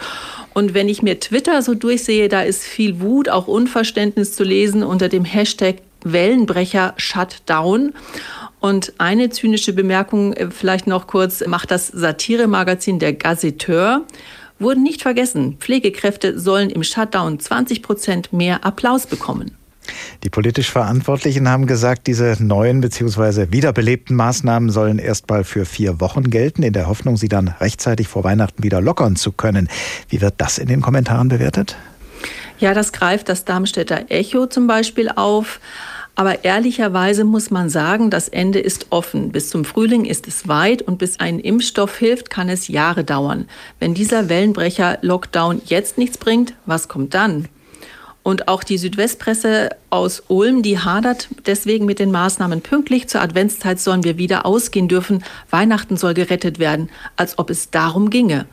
Und 0.53 0.73
wenn 0.73 0.87
ich 0.87 1.01
mir 1.01 1.19
Twitter 1.19 1.61
so 1.61 1.73
durchsehe, 1.73 2.29
da 2.29 2.41
ist 2.41 2.63
viel 2.63 3.01
Wut, 3.01 3.29
auch 3.29 3.47
Unverständnis 3.47 4.33
zu 4.33 4.43
lesen 4.43 4.83
unter 4.83 5.09
dem 5.09 5.25
Hashtag 5.25 5.77
Wellenbrecher 6.05 6.93
Shutdown. 6.95 7.93
Und 8.61 8.93
eine 8.97 9.29
zynische 9.29 9.73
Bemerkung 9.73 10.33
äh, 10.33 10.49
vielleicht 10.49 10.87
noch 10.87 11.07
kurz 11.07 11.45
macht 11.45 11.71
das 11.71 11.87
Satiremagazin 11.87 12.99
Der 12.99 13.13
Gazetteur. 13.13 14.05
Wurden 14.57 14.83
nicht 14.83 15.01
vergessen, 15.01 15.57
Pflegekräfte 15.59 16.39
sollen 16.39 16.69
im 16.69 16.83
Shutdown 16.83 17.39
20 17.39 17.83
Prozent 17.83 18.31
mehr 18.31 18.63
Applaus 18.63 19.05
bekommen. 19.05 19.51
Die 20.23 20.29
politisch 20.29 20.71
Verantwortlichen 20.71 21.49
haben 21.49 21.67
gesagt, 21.67 22.07
diese 22.07 22.37
neuen 22.39 22.81
bzw. 22.81 23.51
wiederbelebten 23.51 24.15
Maßnahmen 24.15 24.69
sollen 24.69 24.97
erst 24.97 25.29
mal 25.29 25.43
für 25.43 25.65
vier 25.65 25.99
Wochen 25.99 26.29
gelten, 26.29 26.63
in 26.63 26.73
der 26.73 26.87
Hoffnung, 26.87 27.17
sie 27.17 27.27
dann 27.27 27.49
rechtzeitig 27.49 28.07
vor 28.07 28.23
Weihnachten 28.23 28.63
wieder 28.63 28.81
lockern 28.81 29.15
zu 29.15 29.31
können. 29.31 29.69
Wie 30.09 30.21
wird 30.21 30.35
das 30.37 30.57
in 30.57 30.67
den 30.67 30.81
Kommentaren 30.81 31.27
bewertet? 31.27 31.75
Ja, 32.57 32.73
das 32.73 32.93
greift 32.93 33.29
das 33.29 33.45
Darmstädter 33.45 34.05
Echo 34.09 34.47
zum 34.47 34.67
Beispiel 34.67 35.09
auf. 35.09 35.59
Aber 36.15 36.45
ehrlicherweise 36.45 37.25
muss 37.25 37.51
man 37.51 37.69
sagen, 37.69 38.09
das 38.09 38.29
Ende 38.29 38.59
ist 38.59 38.87
offen. 38.89 39.31
Bis 39.31 39.49
zum 39.49 39.65
Frühling 39.65 40.05
ist 40.05 40.27
es 40.27 40.47
weit 40.47 40.81
und 40.81 40.97
bis 40.97 41.19
ein 41.19 41.39
Impfstoff 41.39 41.97
hilft, 41.97 42.29
kann 42.29 42.47
es 42.47 42.69
Jahre 42.69 43.03
dauern. 43.03 43.47
Wenn 43.79 43.93
dieser 43.93 44.29
Wellenbrecher-Lockdown 44.29 45.61
jetzt 45.65 45.97
nichts 45.97 46.17
bringt, 46.17 46.53
was 46.65 46.87
kommt 46.87 47.13
dann? 47.13 47.49
Und 48.23 48.47
auch 48.47 48.63
die 48.63 48.79
Südwestpresse 48.79 49.69
aus 49.91 50.23
Ulm, 50.29 50.63
die 50.63 50.79
hadert 50.79 51.27
deswegen 51.45 51.85
mit 51.85 51.99
den 51.99 52.11
Maßnahmen. 52.11 52.61
Pünktlich 52.61 53.07
zur 53.07 53.21
Adventszeit 53.21 53.79
sollen 53.79 54.03
wir 54.03 54.17
wieder 54.17 54.47
ausgehen 54.47 54.87
dürfen. 54.87 55.23
Weihnachten 55.51 55.95
soll 55.95 56.15
gerettet 56.15 56.57
werden, 56.57 56.89
als 57.17 57.37
ob 57.37 57.51
es 57.51 57.69
darum 57.69 58.09
ginge. 58.09 58.47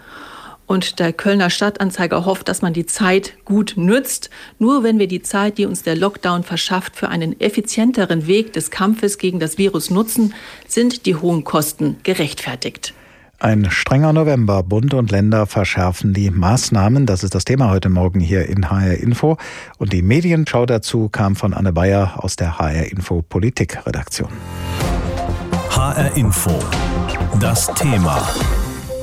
Und 0.72 1.00
der 1.00 1.12
Kölner 1.12 1.50
Stadtanzeiger 1.50 2.24
hofft, 2.24 2.48
dass 2.48 2.62
man 2.62 2.72
die 2.72 2.86
Zeit 2.86 3.34
gut 3.44 3.74
nützt. 3.76 4.30
Nur 4.58 4.82
wenn 4.82 4.98
wir 4.98 5.06
die 5.06 5.20
Zeit, 5.20 5.58
die 5.58 5.66
uns 5.66 5.82
der 5.82 5.96
Lockdown 5.96 6.44
verschafft, 6.44 6.96
für 6.96 7.10
einen 7.10 7.38
effizienteren 7.42 8.26
Weg 8.26 8.54
des 8.54 8.70
Kampfes 8.70 9.18
gegen 9.18 9.38
das 9.38 9.58
Virus 9.58 9.90
nutzen, 9.90 10.32
sind 10.66 11.04
die 11.04 11.14
hohen 11.14 11.44
Kosten 11.44 11.96
gerechtfertigt. 12.04 12.94
Ein 13.38 13.70
strenger 13.70 14.14
November. 14.14 14.62
Bund 14.62 14.94
und 14.94 15.10
Länder 15.10 15.44
verschärfen 15.44 16.14
die 16.14 16.30
Maßnahmen. 16.30 17.04
Das 17.04 17.22
ist 17.22 17.34
das 17.34 17.44
Thema 17.44 17.68
heute 17.68 17.90
Morgen 17.90 18.20
hier 18.20 18.46
in 18.46 18.70
HR 18.70 18.94
Info. 18.94 19.36
Und 19.76 19.92
die 19.92 20.00
Medienschau 20.00 20.64
dazu 20.64 21.10
kam 21.10 21.36
von 21.36 21.52
Anne 21.52 21.74
Bayer 21.74 22.24
aus 22.24 22.36
der 22.36 22.58
HR 22.58 22.90
Info 22.90 23.20
Politikredaktion. 23.20 24.30
HR 25.68 26.16
Info. 26.16 26.58
Das 27.38 27.66
Thema. 27.74 28.26